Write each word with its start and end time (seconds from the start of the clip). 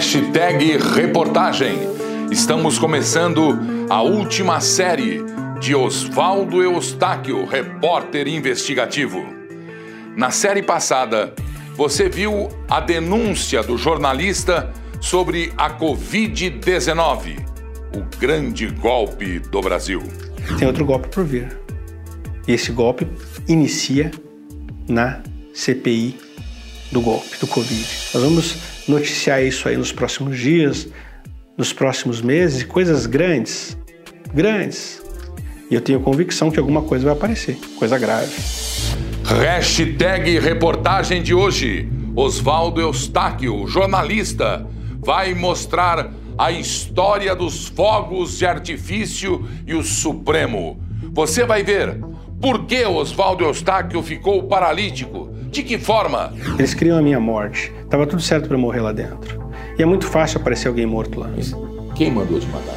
Hashtag 0.00 0.78
reportagem. 0.78 1.78
Estamos 2.30 2.78
começando 2.78 3.86
a 3.90 4.00
última 4.00 4.58
série 4.58 5.20
de 5.60 5.74
Oswaldo 5.74 6.62
Eustáquio, 6.62 7.44
repórter 7.44 8.26
investigativo. 8.26 9.22
Na 10.16 10.30
série 10.30 10.62
passada, 10.62 11.34
você 11.76 12.08
viu 12.08 12.48
a 12.66 12.80
denúncia 12.80 13.62
do 13.62 13.76
jornalista 13.76 14.72
sobre 15.02 15.52
a 15.54 15.68
Covid-19, 15.68 17.44
o 17.94 18.18
grande 18.18 18.68
golpe 18.68 19.38
do 19.38 19.60
Brasil. 19.60 20.02
Tem 20.58 20.66
outro 20.66 20.86
golpe 20.86 21.08
por 21.08 21.24
vir. 21.24 21.54
E 22.48 22.52
esse 22.52 22.72
golpe 22.72 23.06
inicia 23.46 24.10
na 24.88 25.22
CPI 25.52 26.18
do 26.90 27.02
golpe, 27.02 27.38
do 27.38 27.46
Covid. 27.46 27.86
Nós 28.14 28.22
vamos 28.22 28.69
noticiar 28.88 29.42
isso 29.42 29.68
aí 29.68 29.76
nos 29.76 29.92
próximos 29.92 30.38
dias, 30.38 30.88
nos 31.56 31.72
próximos 31.72 32.20
meses, 32.20 32.62
coisas 32.64 33.06
grandes, 33.06 33.76
grandes. 34.32 35.02
E 35.70 35.74
eu 35.74 35.80
tenho 35.80 36.00
convicção 36.00 36.50
que 36.50 36.58
alguma 36.58 36.82
coisa 36.82 37.04
vai 37.04 37.14
aparecer, 37.14 37.56
coisa 37.76 37.98
grave. 37.98 38.32
Hashtag 39.24 40.38
reportagem 40.38 41.22
de 41.22 41.32
hoje. 41.32 41.88
Oswaldo 42.16 42.80
Eustáquio, 42.80 43.66
jornalista, 43.68 44.66
vai 44.98 45.32
mostrar 45.32 46.12
a 46.36 46.50
história 46.50 47.34
dos 47.36 47.68
fogos 47.68 48.38
de 48.38 48.46
artifício 48.46 49.48
e 49.66 49.74
o 49.74 49.82
Supremo. 49.82 50.82
Você 51.12 51.44
vai 51.44 51.62
ver 51.62 52.00
por 52.40 52.64
que 52.66 52.84
Oswaldo 52.84 53.44
Eustáquio 53.44 54.02
ficou 54.02 54.42
paralítico 54.44 55.29
de 55.50 55.64
que 55.64 55.76
forma? 55.78 56.32
Eles 56.58 56.74
criam 56.74 56.96
a 56.96 57.02
minha 57.02 57.18
morte. 57.18 57.72
Tava 57.88 58.06
tudo 58.06 58.22
certo 58.22 58.48
para 58.48 58.56
morrer 58.56 58.80
lá 58.80 58.92
dentro. 58.92 59.50
E 59.76 59.82
é 59.82 59.86
muito 59.86 60.06
fácil 60.06 60.40
aparecer 60.40 60.68
alguém 60.68 60.86
morto 60.86 61.18
lá. 61.18 61.28
Quem 61.96 62.12
mandou 62.12 62.38
te 62.38 62.46
matar? 62.46 62.74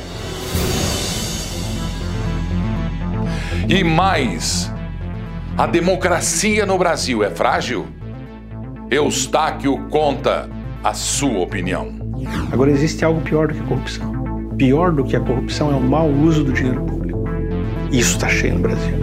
E 3.69 3.83
mais, 3.83 4.71
a 5.57 5.67
democracia 5.67 6.66
no 6.66 6.77
Brasil 6.77 7.23
é 7.23 7.29
frágil? 7.29 7.85
Eustáquio 8.89 9.77
conta 9.89 10.49
a 10.83 10.94
sua 10.94 11.39
opinião. 11.39 11.94
Agora 12.51 12.71
existe 12.71 13.05
algo 13.05 13.21
pior 13.21 13.47
do 13.47 13.53
que 13.53 13.61
a 13.61 13.66
corrupção. 13.66 14.13
Pior 14.57 14.91
do 14.91 15.03
que 15.03 15.16
a 15.16 15.19
corrupção 15.19 15.71
é 15.71 15.75
o 15.75 15.81
mau 15.81 16.09
uso 16.09 16.44
do 16.44 16.51
dinheiro 16.51 16.83
público. 16.83 17.23
Isso 17.91 18.16
está 18.16 18.27
cheio 18.27 18.55
no 18.55 18.61
Brasil. 18.61 18.94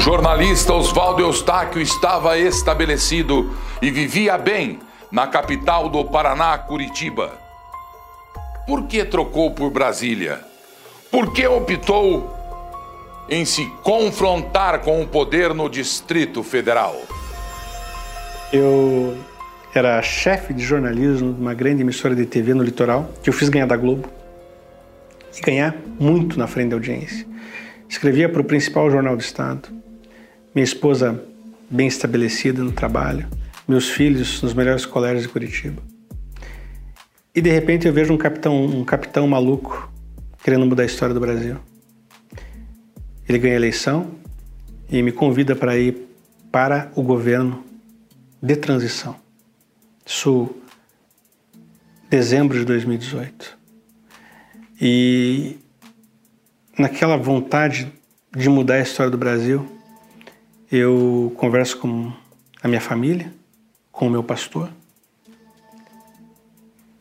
Jornalista 0.00 0.72
Oswaldo 0.72 1.20
Eustáquio 1.20 1.80
estava 1.80 2.38
estabelecido 2.38 3.54
e 3.82 3.90
vivia 3.90 4.38
bem 4.38 4.78
na 5.12 5.26
capital 5.26 5.90
do 5.90 6.02
Paraná, 6.06 6.56
Curitiba. 6.56 7.32
Por 8.66 8.86
que 8.86 9.04
trocou 9.04 9.50
por 9.50 9.70
Brasília? 9.70 10.40
Por 11.10 11.34
que 11.34 11.46
optou 11.46 12.34
em 13.28 13.44
se 13.44 13.66
confrontar 13.82 14.80
com 14.80 15.02
o 15.02 15.06
poder 15.06 15.52
no 15.52 15.68
Distrito 15.68 16.42
Federal? 16.42 16.96
Eu 18.50 19.18
era 19.74 20.00
chefe 20.00 20.54
de 20.54 20.64
jornalismo 20.64 21.34
de 21.34 21.40
uma 21.40 21.52
grande 21.52 21.82
emissora 21.82 22.14
de 22.14 22.24
TV 22.24 22.54
no 22.54 22.62
litoral, 22.62 23.10
que 23.22 23.28
eu 23.28 23.34
fiz 23.34 23.50
ganhar 23.50 23.66
da 23.66 23.76
Globo. 23.76 24.08
E 25.36 25.40
ganhar 25.42 25.74
muito 25.98 26.38
na 26.38 26.46
frente 26.46 26.70
da 26.70 26.76
audiência. 26.76 27.26
Escrevia 27.86 28.28
para 28.30 28.40
o 28.40 28.44
principal 28.44 28.90
jornal 28.90 29.14
do 29.14 29.22
estado 29.22 29.80
minha 30.54 30.64
esposa 30.64 31.22
bem 31.70 31.86
estabelecida 31.86 32.62
no 32.62 32.72
trabalho, 32.72 33.28
meus 33.68 33.88
filhos 33.88 34.42
nos 34.42 34.52
melhores 34.52 34.84
colégios 34.84 35.22
de 35.22 35.28
Curitiba. 35.28 35.82
E 37.34 37.40
de 37.40 37.50
repente 37.50 37.86
eu 37.86 37.92
vejo 37.92 38.12
um 38.12 38.18
capitão, 38.18 38.64
um 38.64 38.84
capitão 38.84 39.26
maluco 39.28 39.92
querendo 40.42 40.66
mudar 40.66 40.82
a 40.82 40.86
história 40.86 41.14
do 41.14 41.20
Brasil. 41.20 41.56
Ele 43.28 43.38
ganha 43.38 43.54
a 43.54 43.56
eleição 43.56 44.10
e 44.88 45.00
me 45.02 45.12
convida 45.12 45.54
para 45.54 45.78
ir 45.78 46.08
para 46.50 46.90
o 46.96 47.02
governo 47.02 47.64
de 48.42 48.56
transição. 48.56 49.14
Isso 50.04 50.50
dezembro 52.08 52.58
de 52.58 52.64
2018. 52.64 53.56
E 54.80 55.58
naquela 56.76 57.16
vontade 57.16 57.92
de 58.36 58.48
mudar 58.48 58.74
a 58.74 58.80
história 58.80 59.10
do 59.10 59.18
Brasil, 59.18 59.79
eu 60.70 61.32
converso 61.36 61.78
com 61.78 62.12
a 62.62 62.68
minha 62.68 62.80
família, 62.80 63.32
com 63.90 64.06
o 64.06 64.10
meu 64.10 64.22
pastor. 64.22 64.70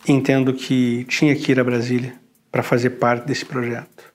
Entendo 0.07 0.53
que 0.53 1.05
tinha 1.05 1.35
que 1.35 1.51
ir 1.51 1.59
a 1.59 1.63
Brasília 1.63 2.15
para 2.51 2.63
fazer 2.63 2.91
parte 2.91 3.27
desse 3.27 3.45
projeto. 3.45 4.11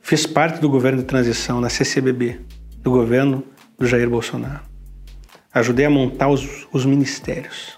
Fiz 0.00 0.24
parte 0.24 0.60
do 0.60 0.68
governo 0.68 1.00
de 1.00 1.04
transição 1.04 1.60
na 1.60 1.68
CCBB, 1.68 2.40
do 2.78 2.92
governo 2.92 3.44
do 3.76 3.86
Jair 3.86 4.08
Bolsonaro. 4.08 4.60
Ajudei 5.52 5.86
a 5.86 5.90
montar 5.90 6.28
os, 6.28 6.68
os 6.72 6.84
ministérios. 6.86 7.76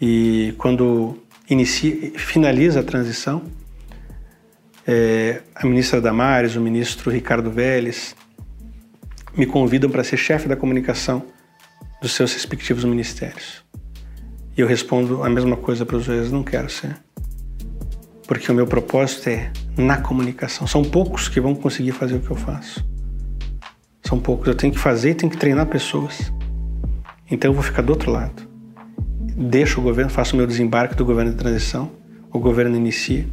E 0.00 0.54
quando 0.56 1.18
inicia, 1.50 2.12
finaliza 2.16 2.78
a 2.78 2.82
transição, 2.84 3.42
é, 4.86 5.42
a 5.52 5.66
ministra 5.66 6.00
Damares, 6.00 6.54
o 6.54 6.60
ministro 6.60 7.10
Ricardo 7.10 7.50
Vélez, 7.50 8.14
me 9.38 9.46
convidam 9.46 9.88
para 9.88 10.02
ser 10.02 10.16
chefe 10.16 10.48
da 10.48 10.56
comunicação 10.56 11.22
dos 12.02 12.12
seus 12.12 12.34
respectivos 12.34 12.84
ministérios. 12.84 13.64
E 14.56 14.60
eu 14.60 14.66
respondo 14.66 15.22
a 15.22 15.30
mesma 15.30 15.56
coisa 15.56 15.86
para 15.86 15.96
os 15.96 16.06
dois: 16.06 16.32
não 16.32 16.42
quero 16.42 16.68
ser. 16.68 16.96
Porque 18.26 18.50
o 18.50 18.54
meu 18.54 18.66
propósito 18.66 19.28
é 19.28 19.52
na 19.76 19.96
comunicação. 19.98 20.66
São 20.66 20.82
poucos 20.82 21.28
que 21.28 21.40
vão 21.40 21.54
conseguir 21.54 21.92
fazer 21.92 22.16
o 22.16 22.20
que 22.20 22.30
eu 22.30 22.36
faço. 22.36 22.84
São 24.02 24.18
poucos. 24.18 24.48
Eu 24.48 24.56
tenho 24.56 24.72
que 24.72 24.78
fazer 24.78 25.10
e 25.10 25.14
tenho 25.14 25.30
que 25.30 25.38
treinar 25.38 25.66
pessoas. 25.66 26.32
Então 27.30 27.50
eu 27.50 27.54
vou 27.54 27.62
ficar 27.62 27.82
do 27.82 27.90
outro 27.90 28.10
lado. 28.10 28.42
Deixo 29.36 29.80
o 29.80 29.82
governo, 29.82 30.10
faço 30.10 30.34
o 30.34 30.36
meu 30.36 30.46
desembarque 30.48 30.96
do 30.96 31.04
governo 31.04 31.30
de 31.30 31.38
transição. 31.38 31.92
O 32.32 32.40
governo 32.40 32.76
inicia. 32.76 33.26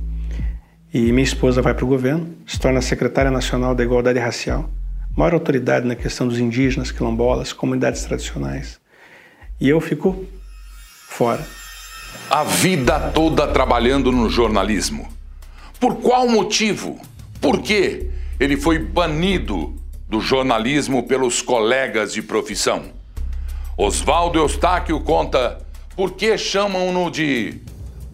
E 0.94 1.12
minha 1.12 1.24
esposa 1.24 1.62
vai 1.62 1.74
para 1.74 1.84
o 1.84 1.88
governo, 1.88 2.36
se 2.46 2.58
torna 2.58 2.80
secretária 2.80 3.32
nacional 3.32 3.76
da 3.76 3.84
Igualdade 3.84 4.20
Racial 4.20 4.70
maior 5.16 5.34
autoridade 5.34 5.88
na 5.88 5.96
questão 5.96 6.28
dos 6.28 6.40
indígenas, 6.40 6.92
quilombolas, 6.92 7.54
comunidades 7.54 8.04
tradicionais. 8.04 8.80
E 9.60 9.70
eu 9.70 9.80
fico 9.80 10.26
fora. 11.08 11.46
A 12.30 12.44
vida 12.44 13.12
toda 13.12 13.48
trabalhando 13.48 14.12
no 14.12 14.30
jornalismo. 14.30 15.08
Por 15.80 15.96
qual 15.98 16.28
motivo? 16.28 17.00
Por 17.40 17.62
que 17.62 18.10
ele 18.40 18.58
foi 18.58 18.80
banido 18.80 19.76
do 20.10 20.20
jornalismo 20.20 21.04
pelos 21.04 21.42
colegas 21.42 22.14
de 22.14 22.22
profissão? 22.22 22.84
Oswaldo 23.78 24.40
Eustáquio 24.40 25.00
conta 25.02 25.60
por 25.96 26.14
que 26.14 26.38
chamam-no 26.38 27.10
de 27.10 27.62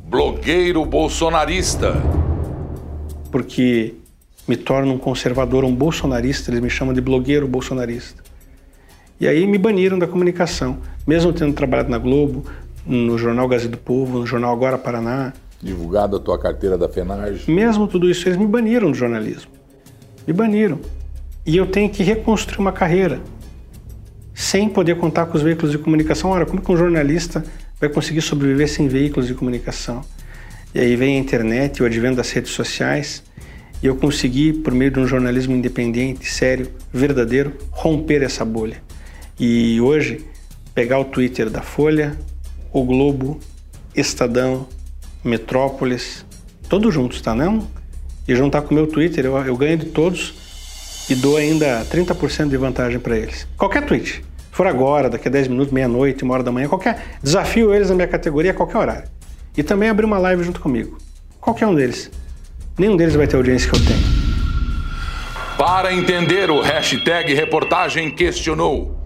blogueiro 0.03 0.85
bolsonarista. 0.85 1.93
Porque 3.31 3.95
me 4.47 4.55
torno 4.55 4.93
um 4.93 4.97
conservador, 4.97 5.63
um 5.63 5.73
bolsonarista, 5.73 6.51
eles 6.51 6.61
me 6.61 6.69
chamam 6.69 6.93
de 6.93 7.01
blogueiro 7.01 7.47
bolsonarista. 7.47 8.23
E 9.19 9.27
aí 9.27 9.45
me 9.45 9.57
baniram 9.57 9.99
da 9.99 10.07
comunicação, 10.07 10.79
mesmo 11.05 11.31
tendo 11.31 11.53
trabalhado 11.53 11.89
na 11.89 11.97
Globo, 11.97 12.43
no 12.85 13.17
jornal 13.17 13.47
Gazeta 13.47 13.71
do 13.71 13.77
Povo, 13.77 14.19
no 14.19 14.25
jornal 14.25 14.51
Agora 14.51 14.77
Paraná. 14.77 15.31
Divulgado 15.61 16.17
a 16.17 16.19
tua 16.19 16.39
carteira 16.39 16.77
da 16.77 16.89
FENAGE. 16.89 17.49
Mesmo 17.49 17.87
tudo 17.87 18.09
isso, 18.09 18.27
eles 18.27 18.37
me 18.37 18.47
baniram 18.47 18.89
do 18.89 18.97
jornalismo. 18.97 19.51
Me 20.25 20.33
baniram. 20.33 20.79
E 21.45 21.55
eu 21.55 21.67
tenho 21.67 21.89
que 21.89 22.01
reconstruir 22.01 22.59
uma 22.59 22.71
carreira 22.71 23.21
sem 24.33 24.67
poder 24.67 24.97
contar 24.97 25.27
com 25.27 25.37
os 25.37 25.43
veículos 25.43 25.71
de 25.71 25.77
comunicação. 25.77 26.31
Ora, 26.31 26.45
como 26.45 26.61
que 26.61 26.71
um 26.71 26.77
jornalista 26.77 27.43
vai 27.79 27.89
conseguir 27.89 28.21
sobreviver 28.21 28.67
sem 28.67 28.87
veículos 28.87 29.27
de 29.27 29.35
comunicação? 29.35 30.01
E 30.73 30.79
aí 30.79 30.95
vem 30.95 31.17
a 31.17 31.19
internet, 31.19 31.83
o 31.83 31.85
advento 31.85 32.15
das 32.15 32.31
redes 32.31 32.51
sociais, 32.51 33.23
e 33.81 33.87
eu 33.87 33.95
consegui, 33.95 34.53
por 34.53 34.73
meio 34.73 34.91
de 34.91 34.99
um 34.99 35.07
jornalismo 35.07 35.55
independente, 35.55 36.31
sério, 36.31 36.69
verdadeiro, 36.93 37.53
romper 37.71 38.21
essa 38.21 38.45
bolha. 38.45 38.81
E 39.39 39.81
hoje, 39.81 40.25
pegar 40.75 40.99
o 40.99 41.05
Twitter 41.05 41.49
da 41.49 41.61
Folha, 41.61 42.15
o 42.71 42.83
Globo, 42.83 43.39
Estadão, 43.95 44.67
Metrópolis, 45.23 46.25
todos 46.69 46.93
juntos, 46.93 47.21
tá 47.21 47.33
não? 47.33 47.67
E 48.27 48.35
juntar 48.35 48.61
com 48.61 48.71
o 48.71 48.73
meu 48.73 48.87
Twitter, 48.87 49.25
eu, 49.25 49.35
eu 49.39 49.57
ganho 49.57 49.77
de 49.77 49.87
todos 49.87 50.35
e 51.09 51.15
dou 51.15 51.37
ainda 51.37 51.83
30% 51.85 52.49
de 52.49 52.57
vantagem 52.57 52.99
para 52.99 53.17
eles. 53.17 53.47
Qualquer 53.57 53.85
tweet. 53.85 54.23
For 54.51 54.67
agora, 54.67 55.09
daqui 55.09 55.27
a 55.27 55.31
10 55.31 55.47
minutos, 55.47 55.73
meia-noite, 55.73 56.23
uma 56.23 56.35
hora 56.35 56.43
da 56.43 56.51
manhã, 56.51 56.67
qualquer. 56.67 57.17
Desafio 57.23 57.73
eles 57.73 57.89
na 57.89 57.95
minha 57.95 58.07
categoria 58.07 58.51
a 58.51 58.53
qualquer 58.53 58.77
horário. 58.77 59.09
E 59.57 59.63
também 59.63 59.89
abrir 59.89 60.05
uma 60.05 60.19
live 60.19 60.43
junto 60.43 60.59
comigo. 60.59 60.97
Qualquer 61.39 61.65
um 61.67 61.73
deles. 61.73 62.11
Nenhum 62.77 62.95
deles 62.95 63.15
vai 63.15 63.27
ter 63.27 63.35
a 63.35 63.39
audiência 63.39 63.69
que 63.69 63.77
eu 63.77 63.85
tenho. 63.85 64.21
Para 65.57 65.93
entender, 65.93 66.49
o 66.49 66.61
hashtag 66.61 67.33
reportagem 67.33 68.09
questionou 68.09 68.97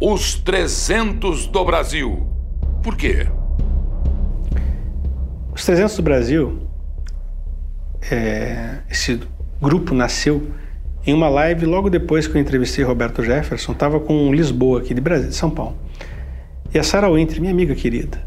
os 0.00 0.34
300 0.34 1.46
do 1.46 1.64
Brasil. 1.64 2.26
Por 2.82 2.96
quê? 2.96 3.26
Os 5.54 5.64
300 5.64 5.96
do 5.96 6.02
Brasil, 6.02 6.66
é, 8.10 8.78
esse 8.90 9.20
grupo 9.60 9.94
nasceu 9.94 10.50
em 11.06 11.12
uma 11.12 11.28
live 11.28 11.66
logo 11.66 11.88
depois 11.90 12.26
que 12.26 12.36
eu 12.36 12.40
entrevistei 12.40 12.84
Roberto 12.84 13.22
Jefferson, 13.22 13.72
estava 13.72 14.00
com 14.00 14.34
Lisboa 14.34 14.80
aqui 14.80 14.94
de 14.94 15.00
Brasil, 15.00 15.28
de 15.28 15.34
São 15.34 15.50
Paulo. 15.50 15.76
E 16.72 16.78
a 16.78 16.82
Sara 16.82 17.10
Winter, 17.10 17.40
minha 17.40 17.52
amiga 17.52 17.74
querida. 17.74 18.22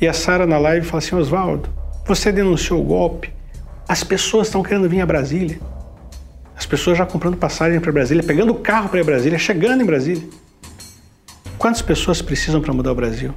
E 0.00 0.06
a 0.06 0.12
Sara 0.12 0.46
na 0.46 0.58
live 0.58 0.86
fala 0.86 0.98
assim: 0.98 1.16
Oswaldo, 1.16 1.68
você 2.06 2.30
denunciou 2.30 2.80
o 2.80 2.84
golpe, 2.84 3.32
as 3.88 4.04
pessoas 4.04 4.48
estão 4.48 4.62
querendo 4.62 4.86
vir 4.86 5.00
a 5.00 5.06
Brasília. 5.06 5.58
As 6.54 6.66
pessoas 6.66 6.98
já 6.98 7.06
comprando 7.06 7.38
passagem 7.38 7.80
para 7.80 7.90
Brasília, 7.90 8.22
pegando 8.22 8.52
o 8.52 8.56
carro 8.56 8.90
para 8.90 9.02
Brasília, 9.02 9.38
chegando 9.38 9.82
em 9.82 9.86
Brasília. 9.86 10.28
Quantas 11.56 11.80
pessoas 11.80 12.20
precisam 12.20 12.60
para 12.60 12.72
mudar 12.74 12.92
o 12.92 12.94
Brasil? 12.94 13.34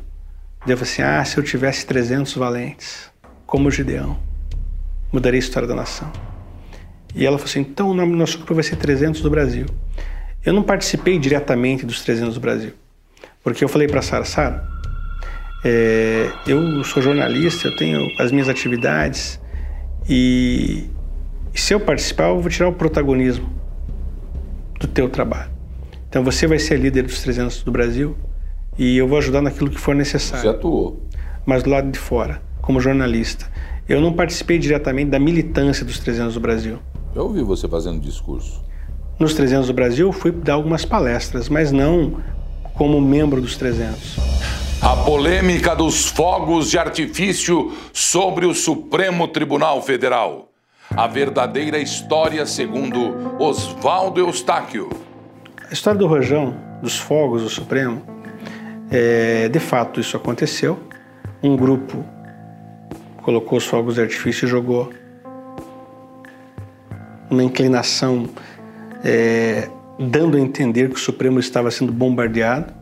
Devo 0.65 0.83
assim: 0.83 1.01
ah, 1.01 1.24
se 1.24 1.38
eu 1.38 1.44
tivesse 1.44 1.86
300 1.86 2.33
valentes 2.36 3.09
como 3.45 3.69
o 3.69 3.71
Gideão, 3.71 4.19
mudaria 5.12 5.38
a 5.38 5.39
história 5.39 5.68
da 5.68 5.75
nação. 5.75 6.12
E 7.15 7.25
ela 7.25 7.38
falou 7.38 7.50
assim: 7.50 7.62
então 7.62 7.89
o 7.89 7.94
nome 7.94 8.12
do 8.12 8.18
nosso 8.18 8.38
grupo 8.38 8.54
vai 8.54 8.63
ser 8.63 8.75
300 8.75 9.21
do 9.21 9.30
Brasil. 9.30 9.65
Eu 10.44 10.54
não 10.54 10.63
participei 10.63 11.18
diretamente 11.18 11.86
dos 11.86 12.01
300 12.04 12.33
do 12.33 12.42
Brasil, 12.42 12.74
porque 13.44 13.63
eu 13.63 13.69
falei 13.69 13.88
para 13.88 14.01
Sara: 14.01 14.25
Sara, 14.25 14.68
é, 15.63 16.30
eu 16.45 16.83
sou 16.83 17.01
jornalista, 17.01 17.69
eu 17.69 17.75
tenho 17.75 18.06
as 18.19 18.31
minhas 18.31 18.50
atividades 18.50 19.41
e, 20.09 20.89
se 21.53 21.74
eu 21.74 21.80
participar, 21.80 22.30
eu 22.30 22.42
vou 22.42 22.50
tirar 22.50 22.69
o 22.69 22.74
protagonismo 22.74 23.50
do 24.80 24.88
teu 24.88 25.09
trabalho. 25.09 25.51
Então 26.09 26.24
você 26.24 26.48
vai 26.48 26.59
ser 26.59 26.77
líder 26.77 27.03
dos 27.03 27.21
300 27.21 27.63
do 27.63 27.71
Brasil 27.71 28.15
e 28.77 28.98
eu 28.98 29.07
vou 29.07 29.18
ajudar 29.18 29.42
naquilo 29.42 29.69
que 29.69 29.80
for 29.80 29.95
necessário. 29.95 30.44
Você 30.44 30.50
atuou. 30.50 31.01
Mas 31.45 31.63
do 31.63 31.69
lado 31.69 31.89
de 31.89 31.98
fora 32.00 32.42
como 32.62 32.80
jornalista. 32.80 33.45
Eu 33.88 34.00
não 34.00 34.13
participei 34.13 34.59
diretamente 34.59 35.09
da 35.09 35.19
militância 35.19 35.86
dos 35.86 36.00
300 36.00 36.33
do 36.36 36.39
Brasil. 36.39 36.80
Eu 37.13 37.24
ouvi 37.24 37.42
você 37.44 37.68
fazendo 37.68 38.00
discurso. 38.00 38.63
Nos 39.19 39.33
300 39.33 39.68
do 39.68 39.74
Brasil, 39.74 40.12
fui 40.12 40.31
dar 40.31 40.54
algumas 40.54 40.86
palestras, 40.86 41.50
mas 41.50 41.71
não 41.71 42.21
como 42.74 43.00
membro 43.01 43.42
dos 43.42 43.57
300. 43.57 44.18
A 44.81 44.95
polêmica 44.95 45.75
dos 45.75 46.07
fogos 46.07 46.72
de 46.72 46.80
artifício 46.80 47.72
sobre 47.94 48.48
o 48.48 48.54
Supremo 48.56 49.28
Tribunal 49.28 49.80
Federal. 49.83 50.50
A 50.89 51.06
verdadeira 51.06 51.78
história 51.78 52.48
segundo 52.48 53.38
Oswaldo 53.39 54.19
Eustáquio. 54.19 54.89
A 55.69 55.72
história 55.72 56.00
do 56.00 56.07
Rojão, 56.07 56.56
dos 56.81 56.98
fogos 56.98 57.44
do 57.44 57.50
Supremo, 57.50 58.01
é, 58.89 59.48
de 59.50 59.60
fato 59.60 60.00
isso 60.00 60.18
aconteceu. 60.18 60.80
Um 61.44 61.56
grupo 61.56 62.04
colocou 63.22 63.60
os 63.60 63.68
fogos 63.68 63.95
de 63.95 64.01
artifício 64.01 64.48
e 64.48 64.50
jogou 64.50 64.92
uma 67.30 67.44
inclinação 67.44 68.28
é, 69.04 69.69
dando 70.00 70.38
a 70.38 70.39
entender 70.39 70.89
que 70.89 70.95
o 70.95 71.00
Supremo 71.00 71.39
estava 71.39 71.69
sendo 71.69 71.92
bombardeado. 71.92 72.74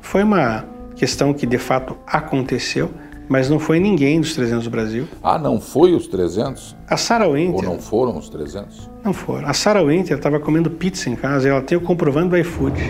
Foi 0.00 0.22
uma 0.22 0.70
questão 1.02 1.34
que 1.34 1.44
de 1.44 1.58
fato 1.58 1.96
aconteceu, 2.06 2.88
mas 3.28 3.50
não 3.50 3.58
foi 3.58 3.80
ninguém 3.80 4.20
dos 4.20 4.36
300 4.36 4.62
do 4.62 4.70
Brasil. 4.70 5.08
Ah, 5.20 5.36
não 5.36 5.60
foi 5.60 5.94
os 5.94 6.06
300? 6.06 6.76
A 6.88 6.96
Sarah 6.96 7.28
Winter. 7.28 7.56
Ou 7.56 7.62
não 7.64 7.80
foram 7.80 8.16
os 8.16 8.28
300? 8.28 8.88
Não 9.02 9.12
foram. 9.12 9.48
A 9.48 9.52
Sarah 9.52 9.82
Winter 9.82 10.16
estava 10.16 10.38
comendo 10.38 10.70
pizza 10.70 11.10
em 11.10 11.16
casa 11.16 11.48
e 11.48 11.50
ela 11.50 11.60
tem 11.60 11.76
o 11.76 11.80
comprovando 11.80 12.28
do 12.28 12.36
iFood. 12.36 12.80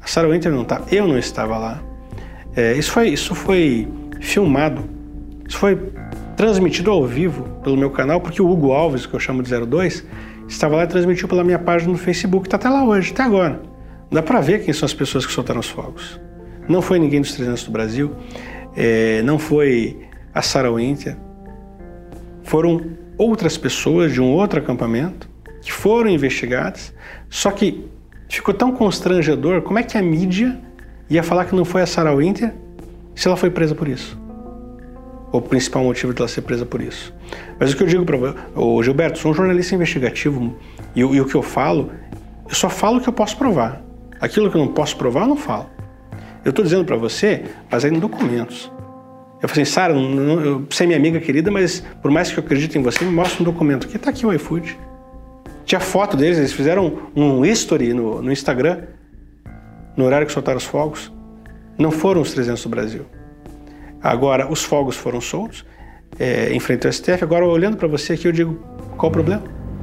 A 0.00 0.06
Sarah 0.08 0.28
Winter 0.28 0.50
não 0.50 0.62
estava. 0.62 0.92
Eu 0.92 1.06
não 1.06 1.16
estava 1.16 1.56
lá. 1.56 1.80
É, 2.56 2.72
isso 2.72 2.90
foi, 2.90 3.10
isso 3.10 3.32
foi 3.36 3.86
filmado. 4.20 4.82
Isso 5.48 5.56
foi 5.56 5.76
transmitido 6.36 6.90
ao 6.90 7.06
vivo 7.06 7.44
pelo 7.62 7.76
meu 7.76 7.90
canal, 7.90 8.20
porque 8.20 8.42
o 8.42 8.50
Hugo 8.50 8.72
Alves, 8.72 9.06
que 9.06 9.14
eu 9.14 9.20
chamo 9.20 9.40
de 9.40 9.56
02, 9.56 10.04
estava 10.48 10.74
lá 10.74 10.82
e 10.82 10.88
transmitiu 10.88 11.28
pela 11.28 11.44
minha 11.44 11.60
página 11.60 11.92
no 11.92 11.98
Facebook. 11.98 12.48
Está 12.48 12.56
até 12.56 12.68
lá 12.68 12.82
hoje, 12.82 13.12
até 13.12 13.22
agora. 13.22 13.70
Dá 14.12 14.22
para 14.22 14.40
ver 14.40 14.62
quem 14.62 14.74
são 14.74 14.84
as 14.84 14.92
pessoas 14.92 15.24
que 15.24 15.32
soltaram 15.32 15.60
os 15.60 15.68
fogos. 15.68 16.20
Não 16.68 16.82
foi 16.82 16.98
ninguém 16.98 17.20
dos 17.20 17.32
300 17.32 17.64
do 17.64 17.70
Brasil, 17.70 18.12
é, 18.76 19.22
não 19.22 19.38
foi 19.38 20.06
a 20.34 20.42
Sarah 20.42 20.70
Winter. 20.70 21.16
Foram 22.42 22.92
outras 23.16 23.56
pessoas 23.56 24.12
de 24.12 24.20
um 24.20 24.30
outro 24.32 24.58
acampamento 24.58 25.28
que 25.62 25.72
foram 25.72 26.10
investigadas, 26.10 26.92
só 27.30 27.50
que 27.50 27.86
ficou 28.28 28.52
tão 28.52 28.72
constrangedor 28.72 29.62
como 29.62 29.78
é 29.78 29.82
que 29.82 29.96
a 29.96 30.02
mídia 30.02 30.58
ia 31.08 31.22
falar 31.22 31.44
que 31.46 31.54
não 31.54 31.64
foi 31.64 31.82
a 31.82 31.86
Sarah 31.86 32.14
Winter 32.14 32.52
se 33.14 33.28
ela 33.28 33.36
foi 33.36 33.50
presa 33.50 33.74
por 33.74 33.88
isso. 33.88 34.20
O 35.30 35.40
principal 35.40 35.84
motivo 35.84 36.12
de 36.12 36.20
ela 36.20 36.28
ser 36.28 36.42
presa 36.42 36.66
por 36.66 36.82
isso. 36.82 37.14
Mas 37.58 37.72
o 37.72 37.76
que 37.76 37.82
eu 37.82 37.86
digo 37.86 38.04
para 38.04 38.16
o 38.54 38.82
Gilberto, 38.82 39.18
sou 39.18 39.30
um 39.30 39.34
jornalista 39.34 39.74
investigativo 39.74 40.54
e, 40.94 41.00
e, 41.00 41.20
o 41.20 41.24
que 41.24 41.34
eu 41.34 41.42
falo, 41.42 41.90
eu 42.46 42.54
só 42.54 42.68
falo 42.68 42.98
o 42.98 43.00
que 43.00 43.08
eu 43.08 43.12
posso 43.12 43.36
provar. 43.38 43.81
Aquilo 44.22 44.48
que 44.48 44.56
eu 44.56 44.60
não 44.60 44.68
posso 44.68 44.96
provar, 44.96 45.22
eu 45.22 45.26
não 45.26 45.36
falo. 45.36 45.66
Eu 46.44 46.50
estou 46.50 46.64
dizendo 46.64 46.84
para 46.84 46.94
você, 46.94 47.42
baseado 47.68 47.92
em 47.92 47.98
documentos. 47.98 48.70
Eu 49.42 49.48
falei 49.48 49.62
assim, 49.62 49.72
Sara, 49.72 49.92
você 50.70 50.84
é 50.84 50.86
minha 50.86 50.96
amiga 50.96 51.18
querida, 51.18 51.50
mas 51.50 51.82
por 52.00 52.08
mais 52.08 52.30
que 52.30 52.38
eu 52.38 52.44
acredite 52.44 52.78
em 52.78 52.82
você, 52.82 53.04
me 53.04 53.10
mostra 53.10 53.42
um 53.42 53.44
documento 53.44 53.88
aqui. 53.88 53.96
Está 53.96 54.10
aqui 54.10 54.24
o 54.24 54.32
iFood. 54.32 54.78
Tinha 55.64 55.80
foto 55.80 56.16
deles, 56.16 56.38
eles 56.38 56.52
fizeram 56.52 57.10
um 57.16 57.44
history 57.44 57.92
no, 57.92 58.22
no 58.22 58.30
Instagram, 58.30 58.82
no 59.96 60.04
horário 60.04 60.24
que 60.24 60.32
soltaram 60.32 60.58
os 60.58 60.64
fogos. 60.64 61.12
Não 61.76 61.90
foram 61.90 62.20
os 62.20 62.32
300 62.32 62.62
do 62.62 62.68
Brasil. 62.68 63.06
Agora, 64.00 64.48
os 64.48 64.62
fogos 64.62 64.96
foram 64.96 65.20
soltos, 65.20 65.66
é, 66.16 66.52
em 66.52 66.60
frente 66.60 66.86
ao 66.86 66.92
STF. 66.92 67.24
Agora, 67.24 67.44
olhando 67.44 67.76
para 67.76 67.88
você 67.88 68.12
aqui, 68.12 68.28
eu 68.28 68.32
digo: 68.32 68.54
qual 68.96 69.10
o 69.10 69.12
problema? 69.12 69.42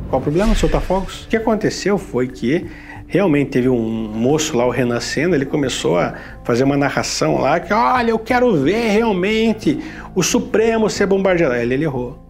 Qual 0.10 0.22
o 0.22 0.24
problema 0.24 0.56
soltar 0.56 0.82
fogos? 0.82 1.26
O 1.26 1.28
que 1.28 1.36
aconteceu 1.36 1.98
foi 1.98 2.30
que 2.30 2.66
realmente 3.10 3.50
teve 3.50 3.68
um 3.68 3.82
moço 3.82 4.56
lá, 4.56 4.66
o 4.66 4.70
Renascendo, 4.70 5.34
ele 5.34 5.46
começou 5.46 5.98
a 5.98 6.14
fazer 6.44 6.64
uma 6.64 6.78
narração 6.78 7.40
lá 7.40 7.60
que, 7.60 7.74
olha, 7.74 8.12
eu 8.12 8.20
quero 8.20 8.56
ver 8.56 8.92
realmente 8.92 9.80
o 10.14 10.22
Supremo 10.22 10.88
ser 10.92 11.08
bombardeado. 11.08 11.56
Ele, 11.56 11.74
ele 11.74 11.84
errou. 11.86 12.24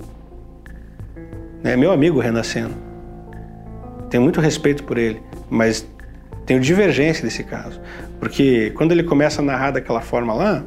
É 1.66 1.76
meu 1.76 1.92
amigo 1.92 2.22
Renascendo. 2.22 2.74
Tenho 4.10 4.24
muito 4.24 4.40
respeito 4.40 4.86
por 4.86 4.98
ele, 4.98 5.22
mas 5.50 5.86
tenho 6.46 6.62
divergência 6.62 7.26
desse 7.26 7.44
caso. 7.44 7.80
Porque 8.18 8.72
quando 8.76 8.94
ele 8.94 9.04
começa 9.04 9.42
a 9.42 9.44
narrar 9.44 9.72
daquela 9.72 10.00
forma 10.00 10.34
lá, 10.34 10.64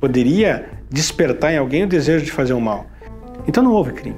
poderia 0.00 0.64
despertar 0.88 1.52
em 1.52 1.58
alguém 1.58 1.84
o 1.84 1.86
desejo 1.86 2.24
de 2.24 2.32
fazer 2.32 2.54
o 2.54 2.60
mal. 2.60 2.86
Então 3.46 3.62
não 3.62 3.72
houve 3.72 3.92
crime. 3.92 4.16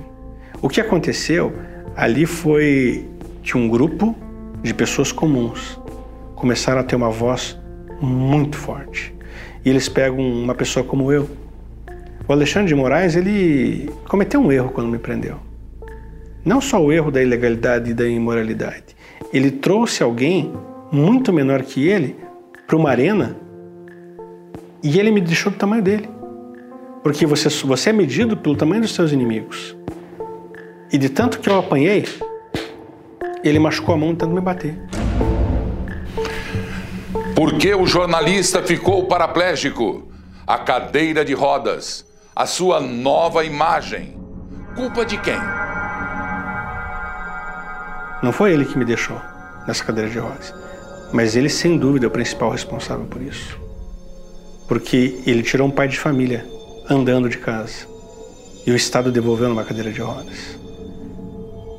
O 0.62 0.68
que 0.68 0.80
aconteceu 0.80 1.52
ali 1.96 2.24
foi 2.24 3.08
que 3.42 3.58
um 3.58 3.68
grupo 3.68 4.16
de 4.64 4.73
pessoas 4.73 5.12
comuns 5.12 5.78
começaram 6.35 6.80
a 6.80 6.83
ter 6.83 6.97
uma 6.97 7.11
voz 7.11 7.56
muito 8.00 8.56
forte. 8.56 9.14
E 9.62 9.68
eles 9.68 9.88
pegam 9.90 10.18
uma 10.18 10.54
pessoa 10.54 10.85
como 10.85 11.12
eu. 11.12 11.28
O 12.26 12.33
Alexandre 12.33 12.68
de 12.68 12.75
Moraes, 12.75 13.14
ele 13.14 13.90
cometeu 14.09 14.40
um 14.40 14.50
erro 14.50 14.71
quando 14.71 14.88
me 14.88 14.99
prendeu. 14.99 15.37
Não 16.42 16.62
só 16.62 16.83
o 16.83 16.90
erro 16.90 17.11
da 17.11 17.23
ilegalidade 17.23 17.90
e 17.90 17.94
da 17.94 18.09
imoralidade. 18.09 18.97
Ele 19.33 19.50
trouxe 19.50 20.02
alguém 20.02 20.52
muito 20.90 21.30
menor 21.30 21.62
que 21.62 21.87
ele 21.87 22.16
para 22.66 22.76
uma 22.76 22.88
arena 22.88 23.37
e 24.83 24.99
ele 24.99 25.11
me 25.11 25.21
deixou 25.21 25.52
do 25.52 25.59
tamanho 25.59 25.83
dele. 25.83 26.09
Porque 27.02 27.26
você, 27.26 27.50
você 27.66 27.90
é 27.90 27.92
medido 27.92 28.35
pelo 28.35 28.56
tamanho 28.56 28.80
dos 28.80 28.94
seus 28.94 29.12
inimigos. 29.12 29.76
E 30.90 30.97
de 30.97 31.11
tanto 31.11 31.38
que 31.38 31.50
eu 31.50 31.59
apanhei, 31.59 32.04
ele 33.48 33.58
machucou 33.58 33.94
a 33.94 33.98
mão 33.98 34.10
tentando 34.10 34.34
me 34.34 34.40
bater. 34.40 34.78
Por 37.36 37.58
que 37.58 37.74
o 37.74 37.86
jornalista 37.86 38.62
ficou 38.62 39.06
paraplégico? 39.06 40.08
A 40.46 40.58
cadeira 40.58 41.24
de 41.24 41.34
rodas, 41.34 42.06
a 42.34 42.46
sua 42.46 42.80
nova 42.80 43.44
imagem. 43.44 44.18
Culpa 44.74 45.04
de 45.04 45.18
quem? 45.18 45.38
Não 48.22 48.32
foi 48.32 48.52
ele 48.52 48.64
que 48.64 48.78
me 48.78 48.84
deixou 48.84 49.20
nessa 49.66 49.84
cadeira 49.84 50.10
de 50.10 50.18
rodas. 50.18 50.54
Mas 51.12 51.36
ele, 51.36 51.48
sem 51.48 51.76
dúvida, 51.78 52.06
é 52.06 52.08
o 52.08 52.10
principal 52.10 52.50
responsável 52.50 53.04
por 53.04 53.20
isso. 53.20 53.58
Porque 54.66 55.20
ele 55.26 55.42
tirou 55.42 55.68
um 55.68 55.70
pai 55.70 55.86
de 55.86 55.98
família 55.98 56.46
andando 56.88 57.28
de 57.28 57.38
casa 57.38 57.86
e 58.66 58.70
o 58.70 58.76
Estado 58.76 59.12
devolveu 59.12 59.48
numa 59.48 59.64
cadeira 59.64 59.92
de 59.92 60.00
rodas. 60.00 60.63